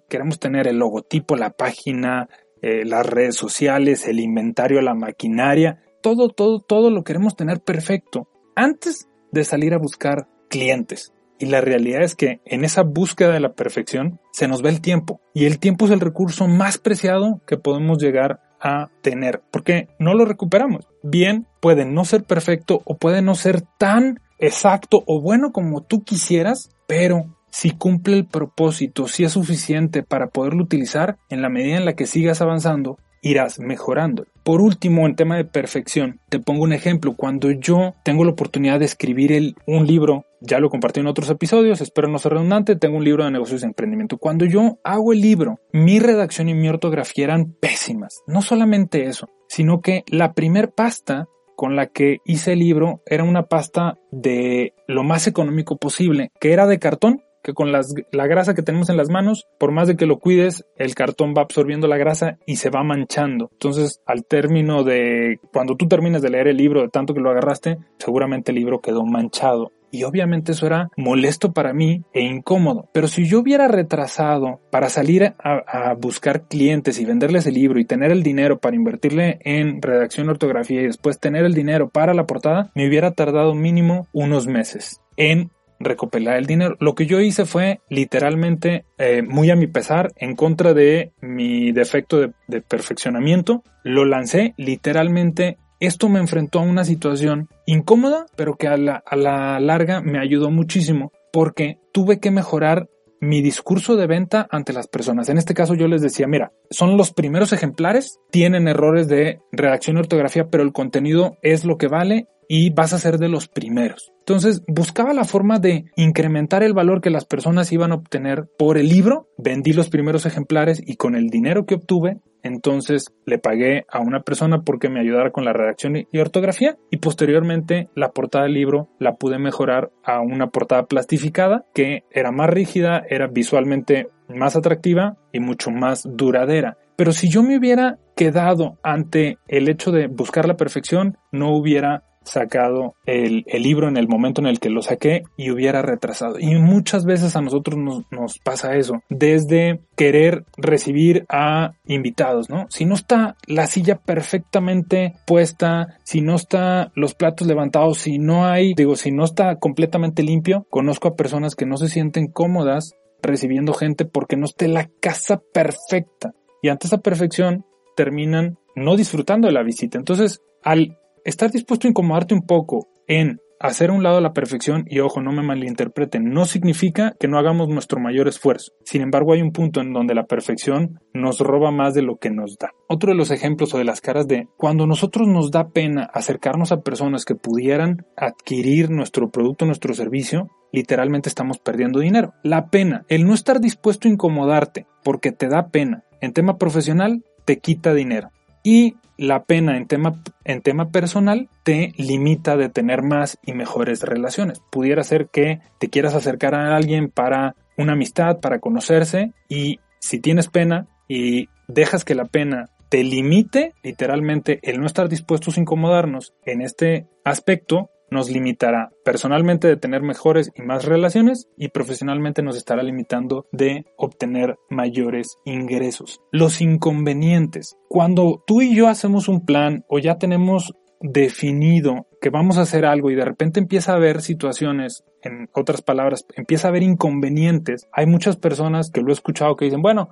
Queremos 0.09 0.39
tener 0.39 0.69
el 0.69 0.77
logotipo, 0.77 1.37
la 1.37 1.51
página, 1.51 2.29
eh, 2.61 2.85
las 2.85 3.07
redes 3.07 3.37
sociales, 3.37 4.07
el 4.07 4.21
inventario, 4.21 4.83
la 4.83 4.95
maquinaria. 4.95 5.83
Todo, 6.03 6.29
todo, 6.29 6.61
todo 6.61 6.91
lo 6.91 7.03
queremos 7.03 7.35
tener 7.35 7.61
perfecto. 7.61 8.29
Antes 8.55 9.09
de 9.32 9.44
salir 9.44 9.75
a 9.75 9.79
buscar 9.79 10.29
clientes. 10.49 11.12
Y 11.38 11.46
la 11.46 11.61
realidad 11.61 12.02
es 12.02 12.14
que 12.14 12.40
en 12.44 12.64
esa 12.64 12.82
búsqueda 12.82 13.32
de 13.32 13.40
la 13.40 13.55
perfección 13.55 14.20
se 14.32 14.46
nos 14.46 14.64
va 14.64 14.69
el 14.69 14.81
tiempo. 14.81 15.20
Y 15.34 15.46
el 15.46 15.58
tiempo 15.58 15.87
es 15.87 15.90
el 15.90 16.00
recurso 16.00 16.46
más 16.46 16.79
preciado 16.79 17.40
que 17.46 17.56
podemos 17.56 17.99
llegar 17.99 18.40
a 18.61 18.90
tener, 19.00 19.43
porque 19.50 19.88
no 19.99 20.14
lo 20.14 20.25
recuperamos. 20.25 20.87
Bien, 21.02 21.49
puede 21.61 21.84
no 21.84 22.05
ser 22.05 22.23
perfecto 22.23 22.81
o 22.84 22.96
puede 22.96 23.20
no 23.20 23.34
ser 23.34 23.62
tan 23.76 24.20
exacto 24.38 25.02
o 25.06 25.20
bueno 25.20 25.50
como 25.50 25.82
tú 25.82 26.05
quisieras, 26.05 26.70
pero 26.87 27.25
si 27.50 27.70
cumple 27.70 28.17
el 28.17 28.26
propósito, 28.26 29.08
si 29.08 29.25
es 29.25 29.32
suficiente 29.32 30.02
para 30.02 30.29
poderlo 30.29 30.62
utilizar, 30.62 31.19
en 31.29 31.43
la 31.43 31.49
medida 31.49 31.76
en 31.76 31.84
la 31.84 31.94
que 31.94 32.06
sigas 32.06 32.40
avanzando, 32.40 32.99
irás 33.23 33.59
mejorando. 33.59 34.27
Por 34.43 34.61
último, 34.61 35.07
en 35.07 35.15
tema 35.15 35.37
de 35.37 35.45
perfección, 35.45 36.21
te 36.29 36.41
pongo 36.41 36.65
un 36.65 36.73
ejemplo. 36.73 37.15
Cuando 37.17 37.51
yo 37.53 37.95
tengo 38.05 38.25
la 38.25 38.33
oportunidad 38.33 38.81
de 38.81 38.85
escribir 38.85 39.55
un 39.67 39.87
libro, 39.87 40.27
ya 40.41 40.59
lo 40.59 40.69
compartí 40.69 41.01
en 41.01 41.07
otros 41.07 41.31
episodios, 41.31 41.81
espero 41.81 42.09
no 42.09 42.19
ser 42.19 42.33
redundante, 42.33 42.77
tengo 42.77 42.97
un 42.97 43.05
libro 43.05 43.25
de 43.25 43.31
negocios 43.31 43.63
y 43.63 43.67
emprendimiento. 43.67 44.19
Cuando 44.19 44.45
yo 44.45 44.79
hago 44.83 45.13
el 45.13 45.21
libro, 45.21 45.61
mi 45.73 46.01
redacción 46.01 46.49
y 46.49 46.55
mi 46.55 46.69
ortografía 46.69 47.25
eran 47.25 47.55
pésimas. 47.61 48.23
No 48.27 48.43
solamente 48.43 49.05
eso, 49.05 49.29
sino 49.49 49.81
que 49.81 50.03
la 50.09 50.33
primer 50.33 50.73
pasta 50.73 51.29
con 51.55 51.77
la 51.77 51.87
que 51.87 52.19
hice 52.25 52.55
el 52.55 52.59
libro 52.59 53.03
era 53.07 53.23
una 53.23 53.45
pasta 53.45 53.99
de 54.11 54.75
lo 54.89 55.05
más 55.05 55.29
económico 55.29 55.77
posible, 55.77 56.33
que 56.41 56.53
era 56.53 56.67
de 56.67 56.81
cartón 56.81 57.23
que 57.43 57.55
con 57.55 57.73
la 57.73 58.27
grasa 58.27 58.55
que 58.55 58.62
tenemos 58.62 58.89
en 58.89 58.97
las 58.97 59.11
manos, 59.11 59.47
por 59.59 59.73
más 59.73 59.89
de 59.89 59.97
que 59.97 60.06
lo 60.06 60.19
cuides, 60.19 60.65
el 60.77 60.94
cartón 60.94 61.35
va 61.37 61.43
absorbiendo 61.43 61.89
la 61.89 61.97
grasa 61.97 62.39
y 62.47 62.56
se 62.56 62.71
va 62.71 62.83
manchando. 62.83 63.50
Entonces, 63.53 64.00
al 64.06 64.25
término 64.25 64.85
de 64.85 65.41
cuando 65.53 65.77
tú 65.77 65.89
termines 65.89 66.23
de 66.23 66.31
leer 66.31 66.49
el 66.49 66.56
libro, 66.56 66.83
de 66.83 66.89
tanto 66.89 67.15
que 67.15 67.21
lo 67.21 67.31
agarraste, 67.31 67.79
seguramente 67.99 68.53
el 68.53 68.59
libro 68.59 68.81
quedó 68.81 69.05
manchado. 69.05 69.73
Y 69.94 70.05
obviamente 70.05 70.53
eso 70.53 70.67
era 70.67 70.89
molesto 70.97 71.53
para 71.53 71.75
mí 71.75 72.03
e 72.15 72.23
incómodo. 72.23 72.89
Pero 72.94 73.09
si 73.09 73.27
yo 73.27 73.41
hubiera 73.41 73.69
retrasado 73.69 74.59
para 74.71 74.89
salir 74.89 75.35
a, 75.39 75.62
a, 75.67 75.94
buscar 75.94 76.49
clientes 76.49 76.99
y 76.99 77.05
venderles 77.05 77.47
el 77.47 77.55
libro 77.55 77.79
y 77.79 77.85
tener 77.85 78.11
el 78.11 78.23
dinero 78.23 78.59
para 78.59 78.75
invertirle 78.75 79.39
en 79.43 79.83
redacción, 79.83 80.31
ortografía 80.31 80.81
y 80.81 80.87
después 80.87 81.21
tener 81.21 81.44
el 81.44 81.53
dinero 81.53 81.91
para 81.91 82.15
la 82.15 82.25
portada, 82.25 82.71
me 82.75 82.89
hubiera 82.89 83.11
tardado 83.11 83.55
mínimo 83.55 84.06
unos 84.15 84.47
meses 84.47 85.03
en 85.19 85.50
recopilar 85.84 86.37
el 86.37 86.46
dinero. 86.46 86.76
Lo 86.81 86.94
que 86.94 87.06
yo 87.06 87.20
hice 87.20 87.44
fue 87.44 87.81
literalmente, 87.88 88.84
eh, 88.99 89.23
muy 89.23 89.50
a 89.50 89.56
mi 89.56 89.67
pesar, 89.67 90.12
en 90.17 90.37
contra 90.37 90.75
de 90.75 91.12
mi 91.20 91.73
defecto 91.73 92.20
de, 92.20 92.61
perfeccionamiento, 92.62 93.62
lo 93.82 94.05
lancé 94.05 94.55
literalmente. 94.56 95.58
Esto 95.81 96.08
me 96.08 96.20
enfrentó 96.20 96.61
a 96.61 96.62
una 96.62 96.84
situación 96.84 97.49
incómoda, 97.67 98.26
pero 98.37 98.56
que 98.56 98.69
a 98.69 98.76
la, 98.76 99.02
a 99.05 99.17
la 99.17 99.58
larga 99.61 100.00
me 100.00 100.20
ayudó 100.20 100.50
muchísimo 100.50 101.12
porque 101.32 101.79
tuve 101.93 102.20
que 102.20 102.31
mejorar 102.31 102.88
mi 103.23 103.40
discurso 103.40 103.94
de 103.94 104.08
venta 104.08 104.49
ante 104.50 104.73
las 104.73 104.88
personas. 104.88 105.29
En 105.29 105.38
este 105.38 105.55
caso 105.55 105.75
yo 105.75 105.87
les 105.87 106.02
decía, 106.02 106.26
mira, 106.26 106.52
son 106.70 106.96
los 106.96 107.12
primeros 107.12 107.52
ejemplares, 107.52 108.19
tienen 108.32 108.67
errores 108.67 109.06
de 109.06 109.38
redacción 109.52 109.96
y 109.96 110.00
ortografía, 110.00 110.49
pero 110.49 110.64
el 110.64 110.73
contenido 110.73 111.38
es 111.40 111.64
lo 111.64 111.79
que 111.79 111.87
vale 111.87 112.26
y 112.49 112.71
vas 112.71 112.93
a 112.93 112.99
ser 112.99 113.19
de 113.19 113.29
los 113.29 113.49
primeros. 113.49 114.12
Entonces 114.21 114.62
buscaba 114.69 115.12
la 115.12 115.25
forma 115.25 115.59
de 115.59 115.87
incrementar 115.97 116.62
el 116.62 116.75
valor 116.75 117.00
que 117.00 117.11
las 117.11 117.25
personas 117.25 117.73
iban 117.73 117.93
a 117.93 117.97
obtener 117.97 118.47
por 118.56 118.79
el 118.79 118.89
libro, 118.89 119.29
vendí 119.37 119.73
los 119.73 119.89
primeros 119.89 120.27
ejemplares 120.27 120.81
y 120.85 120.97
con 120.97 121.17
el 121.17 121.29
dinero 121.29 121.67
que 121.67 121.75
obtuve, 121.75 122.21
entonces 122.43 123.12
le 123.25 123.39
pagué 123.39 123.85
a 123.91 124.00
una 124.00 124.21
persona 124.21 124.62
porque 124.62 124.89
me 124.89 125.00
ayudara 125.00 125.31
con 125.31 125.44
la 125.44 125.53
redacción 125.53 125.97
y 125.97 126.19
ortografía 126.19 126.77
y 126.91 126.99
posteriormente 126.99 127.89
la 127.94 128.11
portada 128.11 128.44
del 128.44 128.55
libro 128.55 128.89
la 128.99 129.15
pude 129.15 129.39
mejorar 129.39 129.91
a 130.05 130.20
una 130.20 130.49
portada 130.49 130.87
plastificada 130.87 131.65
que 131.75 132.05
era 132.11 132.32
más 132.32 132.51
rígida, 132.51 133.03
era 133.08 133.29
visualmente 133.29 134.08
más 134.29 134.56
atractiva 134.56 135.17
y 135.32 135.41
mucho 135.41 135.70
más 135.70 136.06
duradera. 136.08 136.79
Pero 136.96 137.13
si 137.13 137.29
yo 137.29 137.43
me 137.43 137.58
hubiera 137.58 137.99
quedado 138.17 138.79
ante 138.82 139.39
el 139.49 139.69
hecho 139.69 139.91
de 139.91 140.06
buscar 140.08 140.46
la 140.46 140.56
perfección, 140.56 141.17
no 141.31 141.56
hubiera 141.56 142.05
sacado 142.24 142.94
el, 143.06 143.44
libro 143.46 143.88
en 143.88 143.96
el 143.96 144.08
momento 144.08 144.41
en 144.41 144.46
el 144.46 144.58
que 144.58 144.70
lo 144.70 144.82
saqué 144.82 145.22
y 145.36 145.50
hubiera 145.50 145.82
retrasado. 145.82 146.38
Y 146.38 146.55
muchas 146.56 147.05
veces 147.05 147.36
a 147.36 147.41
nosotros 147.41 147.79
nos, 147.79 148.05
nos, 148.10 148.38
pasa 148.38 148.76
eso, 148.76 149.02
desde 149.08 149.81
querer 149.96 150.44
recibir 150.56 151.24
a 151.29 151.72
invitados, 151.86 152.50
¿no? 152.50 152.67
Si 152.70 152.84
no 152.84 152.94
está 152.94 153.36
la 153.46 153.67
silla 153.67 153.96
perfectamente 153.96 155.14
puesta, 155.26 155.98
si 156.05 156.20
no 156.20 156.34
está 156.34 156.91
los 156.94 157.14
platos 157.14 157.46
levantados, 157.46 157.98
si 157.98 158.19
no 158.19 158.46
hay, 158.46 158.74
digo, 158.74 158.96
si 158.96 159.12
no 159.12 159.24
está 159.24 159.56
completamente 159.56 160.22
limpio, 160.22 160.67
conozco 160.70 161.08
a 161.08 161.17
personas 161.17 161.55
que 161.55 161.67
no 161.67 161.76
se 161.76 161.88
sienten 161.88 162.26
cómodas 162.26 162.94
recibiendo 163.22 163.72
gente 163.72 164.05
porque 164.05 164.36
no 164.36 164.46
esté 164.46 164.69
la 164.69 164.91
casa 165.00 165.41
perfecta. 165.52 166.34
Y 166.60 166.69
ante 166.69 166.86
esa 166.86 166.98
perfección 166.98 167.64
terminan 167.96 168.58
no 168.74 168.96
disfrutando 168.96 169.48
de 169.48 169.55
la 169.55 169.62
visita. 169.62 169.98
Entonces, 169.98 170.43
al 170.62 170.98
estar 171.24 171.50
dispuesto 171.50 171.86
a 171.86 171.91
incomodarte 171.91 172.34
un 172.34 172.46
poco 172.46 172.88
en 173.06 173.41
hacer 173.62 173.91
a 173.91 173.93
un 173.93 174.02
lado 174.02 174.20
la 174.20 174.32
perfección, 174.32 174.84
y 174.88 174.98
ojo, 174.98 175.22
no 175.22 175.31
me 175.31 175.43
malinterpreten, 175.43 176.24
no 176.24 176.44
significa 176.46 177.14
que 177.19 177.29
no 177.29 177.38
hagamos 177.38 177.69
nuestro 177.69 178.00
mayor 178.00 178.26
esfuerzo. 178.26 178.72
Sin 178.84 179.02
embargo, 179.02 179.32
hay 179.32 179.41
un 179.41 179.52
punto 179.52 179.81
en 179.81 179.93
donde 179.93 180.17
la 180.17 180.26
perfección 180.26 180.98
nos 181.14 181.38
roba 181.38 181.70
más 181.70 181.94
de 181.94 182.02
lo 182.02 182.17
que 182.17 182.31
nos 182.31 182.58
da. 182.58 182.72
Otro 182.88 183.12
de 183.12 183.17
los 183.17 183.31
ejemplos 183.31 183.72
o 183.72 183.79
de 183.79 183.84
las 183.84 184.00
caras 184.00 184.26
de 184.26 184.48
cuando 184.56 184.86
nosotros 184.88 185.29
nos 185.29 185.52
da 185.52 185.69
pena 185.69 186.10
acercarnos 186.12 186.72
a 186.72 186.81
personas 186.81 187.24
que 187.24 187.36
pudieran 187.36 188.05
adquirir 188.17 188.91
nuestro 188.91 189.31
producto, 189.31 189.64
nuestro 189.64 189.94
servicio, 189.94 190.50
literalmente 190.72 191.29
estamos 191.29 191.58
perdiendo 191.58 192.00
dinero. 192.00 192.34
La 192.43 192.67
pena, 192.67 193.05
el 193.08 193.24
no 193.24 193.32
estar 193.32 193.60
dispuesto 193.60 194.08
a 194.08 194.10
incomodarte 194.10 194.86
porque 195.05 195.31
te 195.31 195.46
da 195.46 195.69
pena 195.69 196.02
en 196.20 196.32
tema 196.32 196.58
profesional, 196.58 197.22
te 197.44 197.60
quita 197.60 197.94
dinero. 197.94 198.31
Y 198.64 198.96
la 199.22 199.44
pena 199.44 199.76
en 199.76 199.86
tema, 199.86 200.20
en 200.43 200.62
tema 200.62 200.91
personal 200.91 201.48
te 201.62 201.93
limita 201.96 202.56
de 202.56 202.69
tener 202.69 203.02
más 203.02 203.38
y 203.46 203.52
mejores 203.52 204.02
relaciones. 204.02 204.60
Pudiera 204.72 205.05
ser 205.05 205.29
que 205.29 205.60
te 205.79 205.88
quieras 205.88 206.14
acercar 206.14 206.56
a 206.56 206.74
alguien 206.74 207.08
para 207.08 207.55
una 207.79 207.93
amistad, 207.93 208.41
para 208.41 208.58
conocerse 208.58 209.32
y 209.48 209.79
si 210.00 210.19
tienes 210.19 210.48
pena 210.48 210.88
y 211.06 211.48
dejas 211.69 212.05
que 212.05 212.17
la 212.17 212.24
pena 212.24 212.70
te 212.88 213.05
limite, 213.05 213.74
literalmente, 213.84 214.58
el 214.64 214.81
no 214.81 214.86
estar 214.86 215.08
dispuestos 215.08 215.56
a 215.56 215.60
incomodarnos 215.60 216.34
en 216.44 216.60
este 216.60 217.06
aspecto, 217.24 217.91
nos 218.13 218.31
limitará 218.31 218.91
personalmente 219.05 219.67
de 219.67 219.77
tener 219.77 220.03
mejores 220.03 220.53
y 220.55 220.63
más 220.63 220.85
relaciones 220.85 221.49
y 221.57 221.69
profesionalmente 221.69 222.43
nos 222.43 222.57
estará 222.57 222.83
limitando 222.83 223.47
de 223.53 223.87
obtener 223.97 224.57
mayores 224.71 225.39
ingresos. 225.45 226.21
Los 226.31 226.61
inconvenientes. 226.61 227.77
Cuando 227.89 228.43
tú 228.47 228.63
y 228.63 228.77
yo 228.77 228.89
hacemos 228.89 229.29
un 229.29 229.45
plan 229.45 229.85
o 229.89 229.99
ya 229.99 230.19
tenemos 230.19 230.75
definido 231.01 232.07
que 232.21 232.31
vamos 232.31 232.59
a 232.59 232.63
hacer 232.63 232.85
algo 232.85 233.11
y 233.11 233.17
de 233.17 233.25
repente 233.25 233.59
empieza 233.59 233.93
a 233.93 233.97
haber 233.97 234.23
situaciones, 234.23 235.03
en 235.23 235.49
otras 235.53 235.83
palabras, 235.83 236.25
empieza 236.37 236.69
a 236.69 236.71
haber 236.71 236.83
inconvenientes, 236.83 237.89
hay 237.93 238.07
muchas 238.07 238.37
personas 238.37 238.91
que 238.91 239.01
lo 239.01 239.11
he 239.11 239.13
escuchado 239.13 239.57
que 239.57 239.65
dicen, 239.65 239.83
bueno, 239.83 240.11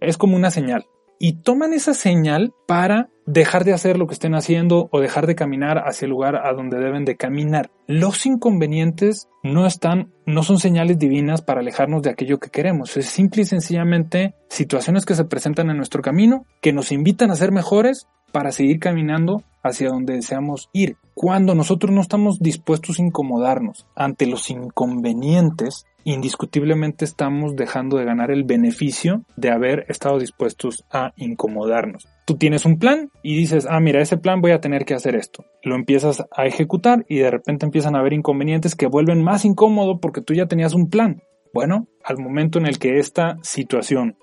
es 0.00 0.18
como 0.18 0.36
una 0.36 0.50
señal 0.50 0.84
y 1.24 1.34
toman 1.34 1.72
esa 1.72 1.94
señal 1.94 2.52
para 2.66 3.08
dejar 3.26 3.62
de 3.62 3.72
hacer 3.72 3.96
lo 3.96 4.08
que 4.08 4.14
estén 4.14 4.34
haciendo 4.34 4.88
o 4.90 4.98
dejar 4.98 5.28
de 5.28 5.36
caminar 5.36 5.78
hacia 5.86 6.06
el 6.06 6.10
lugar 6.10 6.34
a 6.34 6.52
donde 6.52 6.80
deben 6.80 7.04
de 7.04 7.16
caminar. 7.16 7.70
Los 7.86 8.26
inconvenientes 8.26 9.28
no 9.44 9.64
están, 9.64 10.12
no 10.26 10.42
son 10.42 10.58
señales 10.58 10.98
divinas 10.98 11.40
para 11.40 11.60
alejarnos 11.60 12.02
de 12.02 12.10
aquello 12.10 12.40
que 12.40 12.50
queremos. 12.50 12.96
Es 12.96 13.06
simple 13.06 13.42
y 13.42 13.44
sencillamente 13.44 14.34
situaciones 14.48 15.06
que 15.06 15.14
se 15.14 15.24
presentan 15.24 15.70
en 15.70 15.76
nuestro 15.76 16.02
camino 16.02 16.44
que 16.60 16.72
nos 16.72 16.90
invitan 16.90 17.30
a 17.30 17.36
ser 17.36 17.52
mejores 17.52 18.08
para 18.32 18.50
seguir 18.50 18.80
caminando 18.80 19.44
hacia 19.62 19.90
donde 19.90 20.14
deseamos 20.14 20.70
ir. 20.72 20.96
Cuando 21.14 21.54
nosotros 21.54 21.92
no 21.92 22.00
estamos 22.00 22.40
dispuestos 22.40 22.98
a 22.98 23.02
incomodarnos 23.02 23.86
ante 23.94 24.26
los 24.26 24.50
inconvenientes, 24.50 25.86
indiscutiblemente 26.04 27.04
estamos 27.04 27.56
dejando 27.56 27.96
de 27.96 28.04
ganar 28.04 28.30
el 28.30 28.44
beneficio 28.44 29.24
de 29.36 29.50
haber 29.50 29.86
estado 29.88 30.18
dispuestos 30.18 30.84
a 30.90 31.12
incomodarnos. 31.16 32.08
Tú 32.26 32.36
tienes 32.36 32.64
un 32.64 32.78
plan 32.78 33.10
y 33.22 33.36
dices, 33.36 33.66
ah, 33.68 33.80
mira, 33.80 34.00
ese 34.00 34.16
plan 34.16 34.40
voy 34.40 34.52
a 34.52 34.60
tener 34.60 34.84
que 34.84 34.94
hacer 34.94 35.16
esto. 35.16 35.44
Lo 35.62 35.74
empiezas 35.74 36.24
a 36.36 36.46
ejecutar 36.46 37.04
y 37.08 37.18
de 37.18 37.30
repente 37.30 37.66
empiezan 37.66 37.96
a 37.96 38.00
haber 38.00 38.12
inconvenientes 38.12 38.74
que 38.74 38.86
vuelven 38.86 39.22
más 39.22 39.44
incómodo 39.44 39.98
porque 40.00 40.22
tú 40.22 40.34
ya 40.34 40.46
tenías 40.46 40.74
un 40.74 40.88
plan. 40.88 41.22
Bueno, 41.52 41.88
al 42.04 42.18
momento 42.18 42.58
en 42.58 42.66
el 42.66 42.78
que 42.78 42.98
esta 42.98 43.36
situación, 43.42 44.16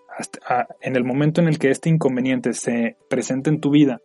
en 0.82 0.96
el 0.96 1.04
momento 1.04 1.42
en 1.42 1.48
el 1.48 1.60
que 1.60 1.70
este 1.70 1.90
inconveniente 1.90 2.54
se 2.54 2.98
presente 3.10 3.50
en 3.50 3.60
tu 3.60 3.70
vida 3.70 4.00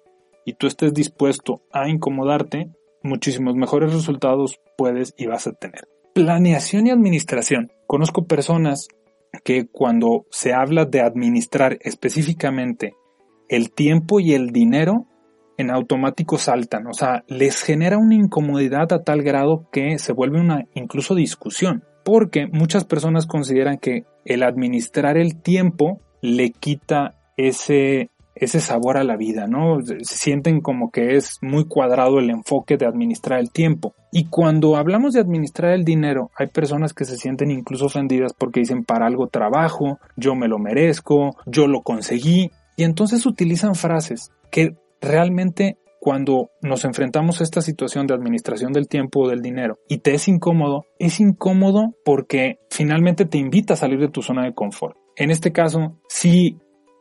y 0.45 0.55
tú 0.55 0.67
estés 0.67 0.93
dispuesto 0.93 1.63
a 1.73 1.89
incomodarte, 1.89 2.69
muchísimos 3.03 3.55
mejores 3.55 3.93
resultados 3.95 4.61
puedes 4.77 5.15
y 5.17 5.27
vas 5.27 5.47
a 5.47 5.53
tener. 5.53 5.94
Planeación 6.15 6.87
y 6.87 6.91
administración. 6.91 7.73
Conozco 7.89 8.27
personas 8.27 8.87
que 9.45 9.67
cuando 9.67 10.27
se 10.31 10.53
habla 10.53 10.85
de 10.85 11.01
administrar 11.01 11.77
específicamente 11.81 12.95
el 13.49 13.73
tiempo 13.73 14.21
y 14.21 14.33
el 14.33 14.51
dinero, 14.51 15.09
en 15.59 15.73
automático 15.73 16.39
saltan, 16.39 16.87
o 16.87 16.95
sea, 16.95 17.25
les 17.27 17.63
genera 17.63 17.99
una 17.99 18.15
incomodidad 18.15 18.93
a 18.93 19.03
tal 19.03 19.23
grado 19.23 19.69
que 19.73 19.99
se 19.99 20.13
vuelve 20.13 20.41
una 20.41 20.67
incluso 20.75 21.17
discusión, 21.17 21.83
porque 22.05 22.47
muchas 22.47 22.85
personas 22.85 23.27
consideran 23.27 23.79
que 23.79 24.05
el 24.25 24.45
administrar 24.45 25.17
el 25.17 25.43
tiempo 25.43 26.01
le 26.23 26.53
quita 26.53 27.17
ese 27.37 28.11
ese 28.35 28.61
sabor 28.61 28.97
a 28.97 29.05
la 29.05 29.17
vida, 29.17 29.47
¿no? 29.47 29.81
Se 29.81 30.17
sienten 30.17 30.61
como 30.61 30.91
que 30.91 31.17
es 31.17 31.39
muy 31.41 31.67
cuadrado 31.67 32.19
el 32.19 32.31
enfoque 32.31 32.77
de 32.77 32.87
administrar 32.87 33.41
el 33.41 33.51
tiempo. 33.51 33.95
Y 34.13 34.27
cuando 34.27 34.77
hablamos 34.77 35.15
de 35.15 35.21
administrar 35.21 35.73
el 35.73 35.85
dinero, 35.85 36.31
hay 36.37 36.49
personas 36.49 36.93
que 36.93 37.05
se 37.05 37.17
sienten 37.17 37.51
incluso 37.51 37.87
ofendidas 37.87 38.33
porque 38.33 38.61
dicen 38.61 38.85
para 38.85 39.07
algo 39.07 39.29
trabajo, 39.29 39.99
yo 40.17 40.35
me 40.35 40.49
lo 40.49 40.59
merezco, 40.59 41.37
yo 41.47 41.67
lo 41.67 41.83
conseguí. 41.83 42.51
Y 42.77 42.85
entonces 42.85 43.27
utilizan 43.27 43.75
frases 43.75 44.33
que 44.51 44.77
realmente 45.01 45.79
cuando 46.05 46.51
nos 46.61 46.85
enfrentamos 46.85 47.41
a 47.41 47.45
esta 47.45 47.63
situación 47.63 48.07
de 48.07 48.13
administración 48.13 48.75
del 48.75 48.89
tiempo 48.89 49.21
o 49.21 49.29
del 49.29 49.41
dinero 49.41 49.79
y 49.89 49.99
te 49.99 50.13
es 50.13 50.29
incómodo, 50.29 50.85
es 50.99 51.19
incómodo 51.19 51.95
porque 52.05 52.59
finalmente 52.69 53.25
te 53.25 53.39
invita 53.39 53.73
a 53.73 53.79
salir 53.79 53.99
de 54.01 54.11
tu 54.11 54.21
zona 54.21 54.45
de 54.45 54.53
confort. 54.53 54.99
En 55.17 55.31
este 55.31 55.51
caso, 55.51 55.99
si 56.09 56.59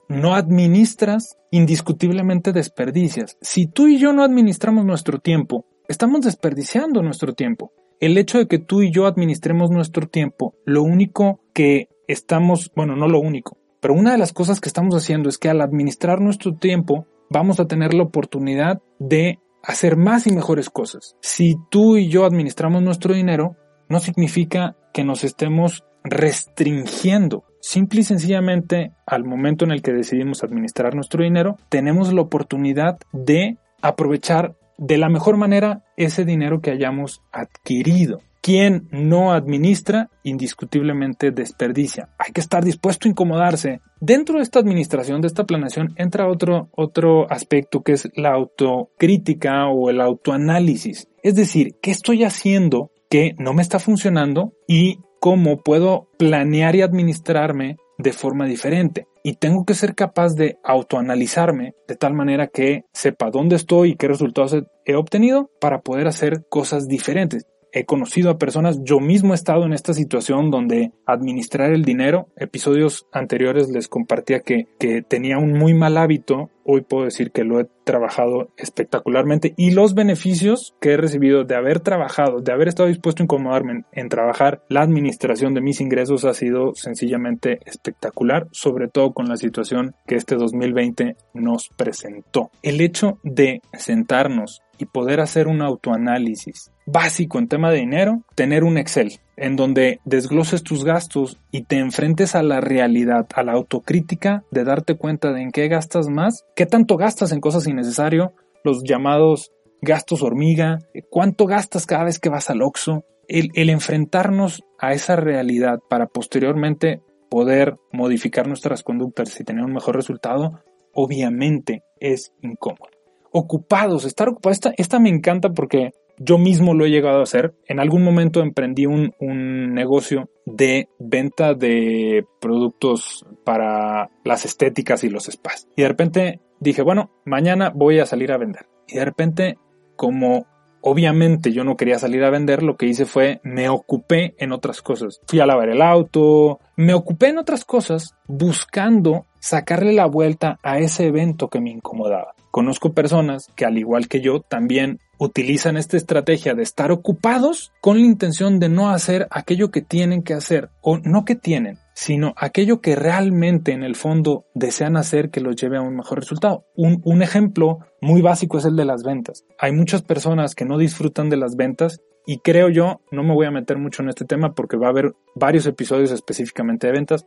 no 0.09 0.35
administras, 0.35 1.37
indiscutiblemente 1.51 2.51
desperdicias. 2.51 3.37
Si 3.41 3.67
tú 3.67 3.87
y 3.87 3.97
yo 3.97 4.13
no 4.13 4.23
administramos 4.23 4.85
nuestro 4.85 5.19
tiempo, 5.19 5.65
estamos 5.87 6.21
desperdiciando 6.21 7.01
nuestro 7.01 7.33
tiempo. 7.33 7.71
El 7.99 8.17
hecho 8.17 8.37
de 8.37 8.47
que 8.47 8.59
tú 8.59 8.81
y 8.81 8.91
yo 8.91 9.05
administremos 9.05 9.69
nuestro 9.69 10.07
tiempo, 10.07 10.55
lo 10.65 10.83
único 10.83 11.41
que 11.53 11.87
estamos, 12.07 12.71
bueno, 12.75 12.95
no 12.95 13.07
lo 13.07 13.19
único, 13.19 13.57
pero 13.79 13.93
una 13.93 14.11
de 14.11 14.17
las 14.17 14.33
cosas 14.33 14.59
que 14.59 14.69
estamos 14.69 14.95
haciendo 14.95 15.29
es 15.29 15.37
que 15.37 15.49
al 15.49 15.61
administrar 15.61 16.21
nuestro 16.21 16.55
tiempo, 16.55 17.07
vamos 17.29 17.59
a 17.59 17.67
tener 17.67 17.93
la 17.93 18.03
oportunidad 18.03 18.81
de 18.99 19.39
hacer 19.63 19.97
más 19.97 20.27
y 20.27 20.31
mejores 20.31 20.69
cosas. 20.69 21.15
Si 21.21 21.55
tú 21.69 21.97
y 21.97 22.09
yo 22.09 22.25
administramos 22.25 22.81
nuestro 22.81 23.13
dinero, 23.13 23.55
no 23.89 23.99
significa 23.99 24.75
que 24.93 25.03
nos 25.03 25.23
estemos 25.23 25.83
restringiendo. 26.03 27.43
Simple 27.65 28.01
y 28.01 28.03
sencillamente, 28.03 28.91
al 29.05 29.23
momento 29.23 29.63
en 29.63 29.71
el 29.71 29.81
que 29.81 29.93
decidimos 29.93 30.43
administrar 30.43 30.95
nuestro 30.95 31.23
dinero, 31.23 31.55
tenemos 31.69 32.11
la 32.11 32.19
oportunidad 32.19 32.99
de 33.13 33.57
aprovechar 33.81 34.57
de 34.77 34.97
la 34.97 35.07
mejor 35.07 35.37
manera 35.37 35.81
ese 35.95 36.25
dinero 36.25 36.59
que 36.59 36.71
hayamos 36.71 37.21
adquirido. 37.31 38.19
Quien 38.41 38.89
no 38.91 39.31
administra, 39.31 40.09
indiscutiblemente 40.23 41.31
desperdicia. 41.31 42.09
Hay 42.17 42.33
que 42.33 42.41
estar 42.41 42.65
dispuesto 42.65 43.07
a 43.07 43.11
incomodarse. 43.11 43.79
Dentro 44.01 44.39
de 44.39 44.43
esta 44.43 44.59
administración, 44.59 45.21
de 45.21 45.27
esta 45.27 45.45
planeación, 45.45 45.93
entra 45.95 46.27
otro, 46.27 46.67
otro 46.75 47.31
aspecto 47.31 47.81
que 47.81 47.93
es 47.93 48.09
la 48.17 48.33
autocrítica 48.33 49.69
o 49.69 49.89
el 49.89 50.01
autoanálisis. 50.01 51.07
Es 51.23 51.35
decir, 51.35 51.77
¿qué 51.81 51.91
estoy 51.91 52.25
haciendo 52.25 52.91
que 53.09 53.35
no 53.37 53.53
me 53.53 53.61
está 53.61 53.79
funcionando 53.79 54.51
y 54.67 54.97
cómo 55.23 55.61
puedo 55.61 56.09
planear 56.17 56.75
y 56.75 56.81
administrarme 56.81 57.77
de 57.97 58.11
forma 58.11 58.45
diferente. 58.45 59.07
Y 59.23 59.35
tengo 59.35 59.63
que 59.63 59.73
ser 59.73 59.95
capaz 59.95 60.35
de 60.35 60.57
autoanalizarme 60.65 61.75
de 61.87 61.95
tal 61.95 62.13
manera 62.13 62.47
que 62.47 62.83
sepa 62.91 63.29
dónde 63.31 63.55
estoy 63.55 63.91
y 63.91 63.95
qué 63.95 64.09
resultados 64.09 64.65
he 64.83 64.95
obtenido 64.95 65.49
para 65.61 65.79
poder 65.79 66.07
hacer 66.07 66.45
cosas 66.49 66.89
diferentes 66.89 67.47
he 67.73 67.85
conocido 67.85 68.29
a 68.29 68.37
personas, 68.37 68.79
yo 68.83 68.99
mismo 68.99 69.33
he 69.33 69.35
estado 69.35 69.65
en 69.65 69.73
esta 69.73 69.95
situación 69.95 70.51
donde 70.51 70.91
administrar 71.07 71.71
el 71.71 71.83
dinero, 71.83 72.27
episodios 72.35 73.07
anteriores 73.11 73.67
les 73.69 73.87
compartía 73.87 74.41
que, 74.41 74.67
que 74.77 75.01
tenía 75.01 75.39
un 75.39 75.53
muy 75.53 75.73
mal 75.73 75.97
hábito, 75.97 76.51
hoy 76.63 76.81
puedo 76.81 77.05
decir 77.05 77.31
que 77.31 77.43
lo 77.43 77.59
he 77.59 77.67
trabajado 77.83 78.49
espectacularmente 78.57 79.53
y 79.57 79.71
los 79.71 79.93
beneficios 79.93 80.75
que 80.79 80.91
he 80.91 80.97
recibido 80.97 81.43
de 81.43 81.55
haber 81.55 81.79
trabajado, 81.79 82.39
de 82.39 82.51
haber 82.51 82.67
estado 82.67 82.89
dispuesto 82.89 83.23
a 83.23 83.25
incomodarme 83.25 83.71
en, 83.71 83.85
en 83.91 84.09
trabajar 84.09 84.63
la 84.69 84.81
administración 84.81 85.53
de 85.53 85.61
mis 85.61 85.81
ingresos 85.81 86.25
ha 86.25 86.33
sido 86.33 86.73
sencillamente 86.75 87.59
espectacular, 87.65 88.47
sobre 88.51 88.87
todo 88.87 89.13
con 89.13 89.27
la 89.27 89.37
situación 89.37 89.95
que 90.07 90.15
este 90.15 90.35
2020 90.35 91.15
nos 91.33 91.69
presentó. 91.69 92.51
El 92.61 92.81
hecho 92.81 93.19
de 93.23 93.61
sentarnos 93.73 94.61
y 94.77 94.85
poder 94.85 95.19
hacer 95.19 95.47
un 95.47 95.61
autoanálisis 95.61 96.71
básico 96.85 97.39
en 97.39 97.47
tema 97.47 97.71
de 97.71 97.79
dinero, 97.79 98.23
tener 98.35 98.63
un 98.63 98.77
Excel 98.77 99.19
en 99.35 99.55
donde 99.55 99.99
desgloses 100.05 100.63
tus 100.63 100.83
gastos 100.83 101.37
y 101.51 101.63
te 101.63 101.77
enfrentes 101.77 102.35
a 102.35 102.43
la 102.43 102.61
realidad, 102.61 103.27
a 103.33 103.43
la 103.43 103.53
autocrítica 103.53 104.43
de 104.51 104.63
darte 104.63 104.95
cuenta 104.95 105.31
de 105.33 105.41
en 105.41 105.51
qué 105.51 105.67
gastas 105.67 106.07
más, 106.07 106.45
qué 106.55 106.65
tanto 106.65 106.97
gastas 106.97 107.31
en 107.31 107.39
cosas 107.41 107.67
innecesarias, 107.67 108.29
los 108.63 108.83
llamados 108.83 109.51
gastos 109.81 110.23
hormiga, 110.23 110.79
cuánto 111.09 111.45
gastas 111.45 111.85
cada 111.85 112.05
vez 112.05 112.19
que 112.19 112.29
vas 112.29 112.49
al 112.49 112.61
Oxxo, 112.61 113.03
el, 113.27 113.69
enfrentarnos 113.69 114.63
a 114.79 114.93
esa 114.93 115.15
realidad 115.15 115.79
para 115.89 116.07
posteriormente 116.07 117.01
poder 117.29 117.75
modificar 117.91 118.47
nuestras 118.47 118.83
conductas 118.83 119.39
y 119.39 119.43
tener 119.43 119.65
un 119.65 119.73
mejor 119.73 119.95
resultado, 119.95 120.61
obviamente 120.93 121.83
es 121.99 122.31
incómodo 122.41 122.93
ocupados, 123.33 124.05
estar 124.05 124.29
ocupados. 124.29 124.59
Esta, 124.77 124.99
me 124.99 125.09
encanta 125.09 125.49
porque 125.49 125.91
yo 126.23 126.37
mismo 126.37 126.73
lo 126.73 126.85
he 126.85 126.89
llegado 126.89 127.19
a 127.19 127.23
hacer. 127.23 127.53
En 127.67 127.79
algún 127.79 128.03
momento 128.03 128.41
emprendí 128.41 128.85
un, 128.85 129.13
un, 129.19 129.73
negocio 129.73 130.29
de 130.45 130.89
venta 130.99 131.53
de 131.53 132.25
productos 132.39 133.25
para 133.43 134.09
las 134.23 134.45
estéticas 134.45 135.03
y 135.03 135.09
los 135.09 135.25
spas. 135.25 135.67
Y 135.75 135.81
de 135.81 135.87
repente 135.87 136.41
dije, 136.59 136.81
bueno, 136.81 137.11
mañana 137.25 137.71
voy 137.73 137.99
a 137.99 138.05
salir 138.05 138.31
a 138.31 138.37
vender. 138.37 138.67
Y 138.87 138.95
de 138.95 139.05
repente, 139.05 139.57
como 139.95 140.45
obviamente 140.83 141.53
yo 141.53 141.63
no 141.63 141.77
quería 141.77 141.97
salir 141.97 142.23
a 142.23 142.29
vender, 142.29 142.61
lo 142.61 142.75
que 142.75 142.85
hice 142.85 143.05
fue 143.05 143.39
me 143.43 143.69
ocupé 143.69 144.35
en 144.37 144.51
otras 144.51 144.81
cosas. 144.81 145.21
Fui 145.27 145.39
a 145.39 145.45
lavar 145.45 145.69
el 145.69 145.81
auto, 145.81 146.59
me 146.75 146.93
ocupé 146.93 147.29
en 147.29 147.37
otras 147.37 147.65
cosas 147.65 148.15
buscando 148.27 149.25
sacarle 149.39 149.93
la 149.93 150.05
vuelta 150.05 150.59
a 150.61 150.79
ese 150.79 151.07
evento 151.07 151.47
que 151.47 151.61
me 151.61 151.71
incomodaba. 151.71 152.33
Conozco 152.51 152.93
personas 152.93 153.47
que 153.55 153.65
al 153.65 153.77
igual 153.77 154.07
que 154.07 154.21
yo 154.21 154.41
también 154.41 154.99
utilizan 155.17 155.77
esta 155.77 155.97
estrategia 155.97 156.53
de 156.53 156.63
estar 156.63 156.91
ocupados 156.91 157.71
con 157.81 157.99
la 157.99 158.05
intención 158.05 158.59
de 158.59 158.69
no 158.69 158.89
hacer 158.89 159.27
aquello 159.29 159.71
que 159.71 159.81
tienen 159.81 160.23
que 160.23 160.33
hacer 160.33 160.69
o 160.81 160.97
no 160.97 161.25
que 161.25 161.35
tienen, 161.35 161.77
sino 161.93 162.33
aquello 162.35 162.81
que 162.81 162.95
realmente 162.95 163.71
en 163.71 163.83
el 163.83 163.95
fondo 163.95 164.45
desean 164.53 164.97
hacer 164.97 165.29
que 165.29 165.41
los 165.41 165.55
lleve 165.55 165.77
a 165.77 165.81
un 165.81 165.95
mejor 165.95 166.19
resultado. 166.19 166.65
Un, 166.75 167.21
ejemplo 167.21 167.79
muy 168.01 168.21
básico 168.21 168.57
es 168.57 168.65
el 168.65 168.75
de 168.75 168.85
las 168.85 169.03
ventas. 169.03 169.45
Hay 169.59 169.71
muchas 169.71 170.01
personas 170.01 170.55
que 170.55 170.65
no 170.65 170.77
disfrutan 170.77 171.29
de 171.29 171.37
las 171.37 171.55
ventas 171.55 172.01
y 172.25 172.39
creo 172.39 172.69
yo, 172.69 173.01
no 173.11 173.23
me 173.23 173.33
voy 173.33 173.45
a 173.45 173.51
meter 173.51 173.77
mucho 173.77 174.01
en 174.01 174.09
este 174.09 174.25
tema 174.25 174.53
porque 174.53 174.77
va 174.77 174.87
a 174.87 174.91
haber 174.91 175.13
varios 175.35 175.65
episodios 175.65 176.11
específicamente 176.11 176.87
de 176.87 176.93
ventas, 176.93 177.25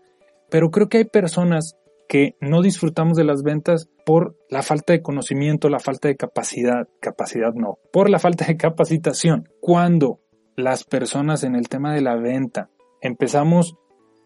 pero 0.50 0.70
creo 0.70 0.88
que 0.88 0.98
hay 0.98 1.04
personas 1.04 1.76
que 2.08 2.36
no 2.40 2.62
disfrutamos 2.62 3.16
de 3.16 3.24
las 3.24 3.42
ventas 3.42 3.88
por 4.04 4.36
la 4.48 4.62
falta 4.62 4.92
de 4.92 5.02
conocimiento, 5.02 5.68
la 5.68 5.80
falta 5.80 6.08
de 6.08 6.16
capacidad, 6.16 6.88
capacidad 7.00 7.52
no, 7.54 7.78
por 7.92 8.10
la 8.10 8.18
falta 8.18 8.46
de 8.46 8.56
capacitación. 8.56 9.48
Cuando 9.60 10.20
las 10.56 10.84
personas 10.84 11.44
en 11.44 11.54
el 11.54 11.68
tema 11.68 11.92
de 11.92 12.00
la 12.00 12.16
venta 12.16 12.70
empezamos 13.00 13.76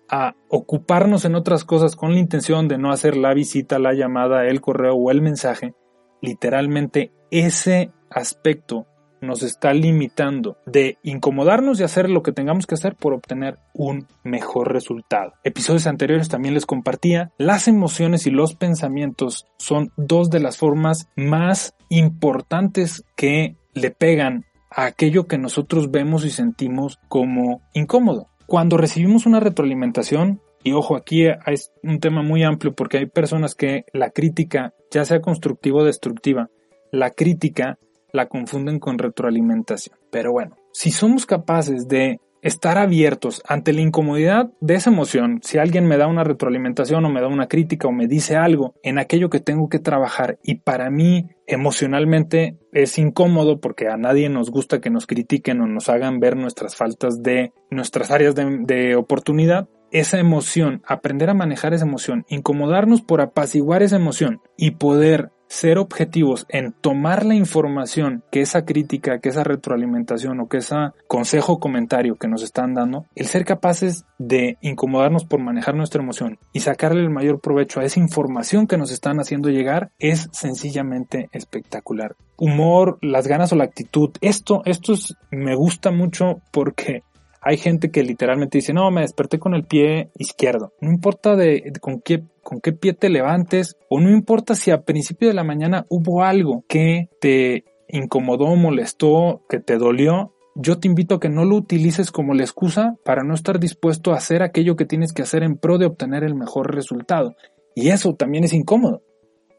a 0.08 0.34
ocuparnos 0.48 1.24
en 1.24 1.34
otras 1.34 1.64
cosas 1.64 1.96
con 1.96 2.12
la 2.12 2.20
intención 2.20 2.68
de 2.68 2.78
no 2.78 2.90
hacer 2.90 3.16
la 3.16 3.32
visita, 3.32 3.78
la 3.78 3.94
llamada, 3.94 4.46
el 4.46 4.60
correo 4.60 4.94
o 4.94 5.10
el 5.10 5.22
mensaje, 5.22 5.74
literalmente 6.20 7.12
ese 7.30 7.92
aspecto 8.10 8.86
nos 9.20 9.42
está 9.42 9.72
limitando 9.72 10.56
de 10.66 10.98
incomodarnos 11.02 11.80
y 11.80 11.84
hacer 11.84 12.10
lo 12.10 12.22
que 12.22 12.32
tengamos 12.32 12.66
que 12.66 12.74
hacer 12.74 12.96
por 12.96 13.12
obtener 13.12 13.58
un 13.74 14.06
mejor 14.24 14.72
resultado. 14.72 15.32
Episodios 15.44 15.86
anteriores 15.86 16.28
también 16.28 16.54
les 16.54 16.66
compartía, 16.66 17.32
las 17.38 17.68
emociones 17.68 18.26
y 18.26 18.30
los 18.30 18.54
pensamientos 18.54 19.46
son 19.58 19.92
dos 19.96 20.30
de 20.30 20.40
las 20.40 20.56
formas 20.56 21.08
más 21.16 21.74
importantes 21.88 23.04
que 23.16 23.56
le 23.74 23.90
pegan 23.90 24.44
a 24.70 24.86
aquello 24.86 25.26
que 25.26 25.38
nosotros 25.38 25.90
vemos 25.90 26.24
y 26.24 26.30
sentimos 26.30 26.98
como 27.08 27.62
incómodo. 27.74 28.28
Cuando 28.46 28.76
recibimos 28.76 29.26
una 29.26 29.40
retroalimentación, 29.40 30.40
y 30.62 30.72
ojo, 30.72 30.96
aquí 30.96 31.26
es 31.46 31.72
un 31.82 32.00
tema 32.00 32.22
muy 32.22 32.42
amplio 32.42 32.74
porque 32.74 32.98
hay 32.98 33.06
personas 33.06 33.54
que 33.54 33.84
la 33.92 34.10
crítica, 34.10 34.74
ya 34.90 35.04
sea 35.04 35.20
constructiva 35.20 35.80
o 35.80 35.84
destructiva, 35.84 36.50
la 36.92 37.10
crítica 37.10 37.78
la 38.12 38.26
confunden 38.26 38.78
con 38.78 38.98
retroalimentación. 38.98 39.96
Pero 40.10 40.32
bueno, 40.32 40.56
si 40.72 40.90
somos 40.90 41.26
capaces 41.26 41.88
de 41.88 42.20
estar 42.42 42.78
abiertos 42.78 43.42
ante 43.46 43.72
la 43.72 43.82
incomodidad 43.82 44.50
de 44.60 44.74
esa 44.74 44.90
emoción, 44.90 45.40
si 45.42 45.58
alguien 45.58 45.86
me 45.86 45.96
da 45.96 46.06
una 46.06 46.24
retroalimentación 46.24 47.04
o 47.04 47.10
me 47.10 47.20
da 47.20 47.28
una 47.28 47.48
crítica 47.48 47.88
o 47.88 47.92
me 47.92 48.06
dice 48.06 48.36
algo 48.36 48.74
en 48.82 48.98
aquello 48.98 49.30
que 49.30 49.40
tengo 49.40 49.68
que 49.68 49.78
trabajar 49.78 50.38
y 50.42 50.56
para 50.56 50.90
mí 50.90 51.28
emocionalmente 51.46 52.56
es 52.72 52.98
incómodo 52.98 53.60
porque 53.60 53.88
a 53.88 53.96
nadie 53.96 54.28
nos 54.28 54.50
gusta 54.50 54.80
que 54.80 54.90
nos 54.90 55.06
critiquen 55.06 55.60
o 55.60 55.66
nos 55.66 55.88
hagan 55.88 56.20
ver 56.20 56.36
nuestras 56.36 56.76
faltas 56.76 57.22
de 57.22 57.52
nuestras 57.70 58.10
áreas 58.10 58.34
de, 58.34 58.58
de 58.62 58.96
oportunidad, 58.96 59.68
esa 59.90 60.18
emoción, 60.18 60.82
aprender 60.86 61.30
a 61.30 61.34
manejar 61.34 61.74
esa 61.74 61.86
emoción, 61.86 62.24
incomodarnos 62.28 63.02
por 63.02 63.20
apaciguar 63.20 63.82
esa 63.82 63.96
emoción 63.96 64.40
y 64.56 64.72
poder 64.72 65.30
ser 65.50 65.78
objetivos 65.78 66.46
en 66.48 66.72
tomar 66.72 67.26
la 67.26 67.34
información 67.34 68.22
que 68.30 68.40
esa 68.40 68.64
crítica, 68.64 69.18
que 69.18 69.30
esa 69.30 69.42
retroalimentación 69.42 70.38
o 70.38 70.48
que 70.48 70.58
ese 70.58 70.76
consejo 71.08 71.54
o 71.54 71.58
comentario 71.58 72.14
que 72.14 72.28
nos 72.28 72.44
están 72.44 72.72
dando, 72.72 73.06
el 73.16 73.26
ser 73.26 73.44
capaces 73.44 74.04
de 74.18 74.58
incomodarnos 74.60 75.24
por 75.24 75.40
manejar 75.40 75.74
nuestra 75.74 76.02
emoción 76.02 76.38
y 76.52 76.60
sacarle 76.60 77.02
el 77.02 77.10
mayor 77.10 77.40
provecho 77.40 77.80
a 77.80 77.84
esa 77.84 77.98
información 77.98 78.68
que 78.68 78.78
nos 78.78 78.92
están 78.92 79.18
haciendo 79.18 79.48
llegar 79.48 79.90
es 79.98 80.28
sencillamente 80.30 81.28
espectacular. 81.32 82.14
Humor, 82.36 82.98
las 83.02 83.26
ganas 83.26 83.52
o 83.52 83.56
la 83.56 83.64
actitud, 83.64 84.10
esto, 84.20 84.62
esto 84.66 84.94
me 85.32 85.56
gusta 85.56 85.90
mucho 85.90 86.42
porque 86.52 87.02
hay 87.40 87.56
gente 87.56 87.90
que 87.90 88.02
literalmente 88.02 88.58
dice, 88.58 88.74
no, 88.74 88.90
me 88.90 89.00
desperté 89.00 89.38
con 89.38 89.54
el 89.54 89.64
pie 89.64 90.10
izquierdo. 90.18 90.74
No 90.80 90.90
importa 90.90 91.36
de, 91.36 91.72
con, 91.80 92.00
qué, 92.00 92.24
con 92.42 92.60
qué 92.60 92.72
pie 92.72 92.92
te 92.92 93.08
levantes 93.08 93.76
o 93.88 94.00
no 94.00 94.10
importa 94.10 94.54
si 94.54 94.70
a 94.70 94.82
principio 94.82 95.28
de 95.28 95.34
la 95.34 95.44
mañana 95.44 95.86
hubo 95.88 96.22
algo 96.22 96.64
que 96.68 97.08
te 97.20 97.64
incomodó, 97.88 98.54
molestó, 98.56 99.42
que 99.48 99.58
te 99.58 99.78
dolió. 99.78 100.34
Yo 100.54 100.78
te 100.78 100.88
invito 100.88 101.14
a 101.14 101.20
que 101.20 101.30
no 101.30 101.44
lo 101.44 101.56
utilices 101.56 102.10
como 102.10 102.34
la 102.34 102.42
excusa 102.42 102.96
para 103.04 103.22
no 103.22 103.34
estar 103.34 103.58
dispuesto 103.58 104.12
a 104.12 104.16
hacer 104.16 104.42
aquello 104.42 104.76
que 104.76 104.84
tienes 104.84 105.12
que 105.12 105.22
hacer 105.22 105.42
en 105.42 105.56
pro 105.56 105.78
de 105.78 105.86
obtener 105.86 106.24
el 106.24 106.34
mejor 106.34 106.74
resultado. 106.74 107.36
Y 107.74 107.88
eso 107.88 108.14
también 108.14 108.44
es 108.44 108.52
incómodo, 108.52 109.02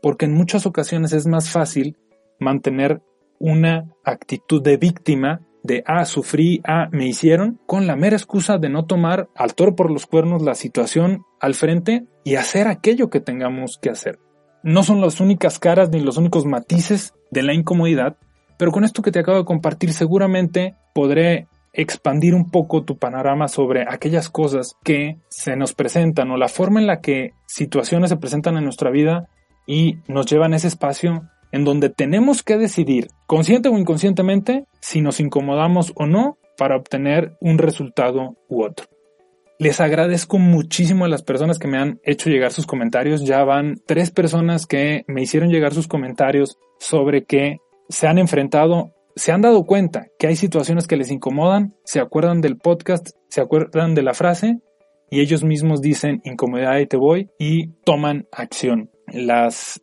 porque 0.01 0.25
en 0.25 0.33
muchas 0.33 0.65
ocasiones 0.65 1.13
es 1.13 1.25
más 1.25 1.49
fácil 1.49 1.97
mantener 2.39 3.01
una 3.39 3.89
actitud 4.03 4.61
de 4.61 4.77
víctima 4.77 5.41
de 5.63 5.83
ah, 5.85 6.05
sufrí, 6.05 6.61
ah, 6.65 6.87
me 6.91 7.07
hicieron, 7.07 7.59
con 7.65 7.87
la 7.87 7.95
mera 7.95 8.15
excusa 8.15 8.57
de 8.57 8.69
no 8.69 8.85
tomar 8.85 9.29
al 9.35 9.53
toro 9.53 9.75
por 9.75 9.91
los 9.91 10.05
cuernos 10.05 10.41
la 10.41 10.55
situación 10.55 11.23
al 11.39 11.53
frente 11.53 12.05
y 12.23 12.35
hacer 12.35 12.67
aquello 12.67 13.09
que 13.09 13.19
tengamos 13.19 13.77
que 13.81 13.89
hacer. 13.89 14.19
No 14.63 14.83
son 14.83 15.01
las 15.01 15.19
únicas 15.19 15.59
caras 15.59 15.89
ni 15.89 15.99
los 15.99 16.17
únicos 16.17 16.45
matices 16.45 17.13
de 17.31 17.43
la 17.43 17.53
incomodidad, 17.53 18.17
pero 18.57 18.71
con 18.71 18.83
esto 18.83 19.01
que 19.01 19.11
te 19.11 19.19
acabo 19.19 19.39
de 19.39 19.45
compartir 19.45 19.93
seguramente 19.93 20.75
podré 20.93 21.47
expandir 21.73 22.35
un 22.35 22.51
poco 22.51 22.83
tu 22.83 22.97
panorama 22.97 23.47
sobre 23.47 23.85
aquellas 23.87 24.29
cosas 24.29 24.75
que 24.83 25.17
se 25.29 25.55
nos 25.55 25.73
presentan 25.73 26.29
o 26.31 26.37
la 26.37 26.49
forma 26.49 26.79
en 26.79 26.87
la 26.87 26.99
que 26.99 27.31
situaciones 27.47 28.09
se 28.09 28.17
presentan 28.17 28.57
en 28.57 28.65
nuestra 28.65 28.91
vida 28.91 29.29
y 29.65 29.99
nos 30.07 30.25
llevan 30.25 30.53
ese 30.53 30.67
espacio 30.67 31.29
en 31.51 31.63
donde 31.63 31.89
tenemos 31.89 32.43
que 32.43 32.57
decidir, 32.57 33.07
consciente 33.27 33.69
o 33.69 33.77
inconscientemente, 33.77 34.65
si 34.79 35.01
nos 35.01 35.19
incomodamos 35.19 35.93
o 35.95 36.05
no 36.05 36.37
para 36.57 36.75
obtener 36.75 37.33
un 37.41 37.57
resultado 37.57 38.35
u 38.47 38.63
otro. 38.63 38.87
Les 39.61 39.79
agradezco 39.79 40.39
muchísimo 40.39 41.05
a 41.05 41.07
las 41.07 41.21
personas 41.21 41.59
que 41.59 41.67
me 41.67 41.77
han 41.77 41.99
hecho 42.03 42.31
llegar 42.31 42.51
sus 42.51 42.65
comentarios. 42.65 43.23
Ya 43.23 43.43
van 43.43 43.75
tres 43.85 44.09
personas 44.09 44.65
que 44.65 45.03
me 45.07 45.21
hicieron 45.21 45.49
llegar 45.49 45.73
sus 45.73 45.87
comentarios 45.87 46.57
sobre 46.79 47.25
que 47.25 47.57
se 47.87 48.07
han 48.07 48.17
enfrentado, 48.17 48.95
se 49.15 49.31
han 49.31 49.41
dado 49.41 49.63
cuenta 49.65 50.07
que 50.17 50.25
hay 50.25 50.35
situaciones 50.35 50.87
que 50.87 50.97
les 50.97 51.11
incomodan, 51.11 51.75
se 51.83 51.99
acuerdan 51.99 52.41
del 52.41 52.57
podcast, 52.57 53.09
se 53.29 53.39
acuerdan 53.39 53.93
de 53.93 54.01
la 54.01 54.15
frase 54.15 54.57
y 55.11 55.19
ellos 55.19 55.43
mismos 55.43 55.79
dicen 55.79 56.21
incomodidad 56.23 56.79
y 56.79 56.87
te 56.87 56.97
voy 56.97 57.29
y 57.37 57.73
toman 57.83 58.25
acción. 58.31 58.89
Las 59.13 59.79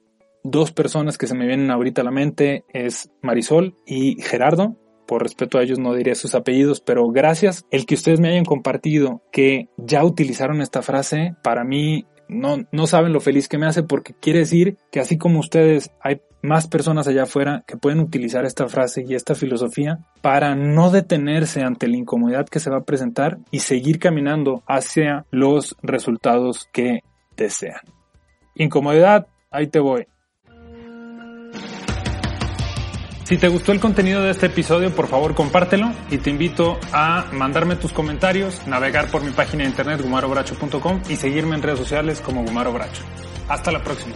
dos 0.51 0.73
personas 0.73 1.19
que 1.19 1.27
se 1.27 1.35
me 1.35 1.47
vienen 1.47 1.71
ahorita 1.71 2.03
a 2.03 2.05
la 2.05 2.11
mente 2.11 2.65
es 2.73 3.11
Marisol 3.23 3.77
y 3.87 4.21
Gerardo. 4.23 4.77
Por 5.07 5.23
respeto 5.23 5.59
a 5.59 5.63
ellos 5.63 5.79
no 5.79 5.95
diré 5.95 6.15
sus 6.15 6.35
apellidos, 6.35 6.81
pero 6.81 7.09
gracias 7.09 7.65
el 7.71 7.87
que 7.87 7.95
ustedes 7.95 8.21
me 8.21 8.29
hayan 8.29 8.45
compartido 8.45 9.23
que 9.33 9.69
ya 9.79 10.05
utilizaron 10.05 10.61
esta 10.61 10.83
frase, 10.83 11.35
para 11.43 11.65
mí 11.65 12.07
no, 12.29 12.59
no 12.73 12.87
saben 12.87 13.13
lo 13.15 13.21
feliz 13.21 13.49
que 13.49 13.57
me 13.57 13.67
hace 13.67 13.83
porque 13.83 14.13
quiere 14.13 14.41
decir 14.41 14.77
que 14.93 15.01
así 15.01 15.17
como 15.17 15.41
ustedes 15.41 15.91
hay 16.03 16.21
más 16.43 16.69
personas 16.69 17.09
allá 17.09 17.25
afuera 17.25 17.65
que 17.67 17.77
pueden 17.77 18.01
utilizar 18.01 18.45
esta 18.45 18.69
frase 18.69 19.05
y 19.07 19.15
esta 19.15 19.35
filosofía 19.35 20.01
para 20.21 20.55
no 20.55 20.91
detenerse 20.91 21.63
ante 21.63 21.89
la 21.89 21.97
incomodidad 21.97 22.47
que 22.47 22.61
se 22.61 22.71
va 22.71 22.79
a 22.79 22.85
presentar 22.85 23.39
y 23.51 23.61
seguir 23.61 23.99
caminando 23.99 24.63
hacia 24.67 25.25
los 25.31 25.77
resultados 25.83 26.69
que 26.73 27.01
desean. 27.37 27.81
Incomodidad, 28.55 29.27
ahí 29.51 29.67
te 29.69 29.81
voy. 29.81 30.07
Si 33.29 33.37
te 33.37 33.49
gustó 33.49 33.73
el 33.73 33.81
contenido 33.81 34.23
de 34.23 34.31
este 34.31 34.47
episodio, 34.47 34.91
por 34.95 35.07
favor 35.07 35.35
compártelo 35.35 35.93
y 36.11 36.17
te 36.17 36.31
invito 36.31 36.81
a 36.95 37.27
mandarme 37.31 37.77
tus 37.77 37.93
comentarios, 37.93 38.67
navegar 38.67 39.11
por 39.11 39.23
mi 39.23 39.33
página 39.33 39.64
de 39.64 39.69
internet 39.69 40.01
gumarobracho.com 40.01 41.03
y 41.11 41.17
seguirme 41.17 41.55
en 41.55 41.62
redes 41.62 41.79
sociales 41.79 42.23
como 42.23 42.43
Gumaro 42.43 42.73
Bracho. 42.73 43.03
Hasta 43.47 43.71
la 43.71 43.85
próxima. 43.85 44.14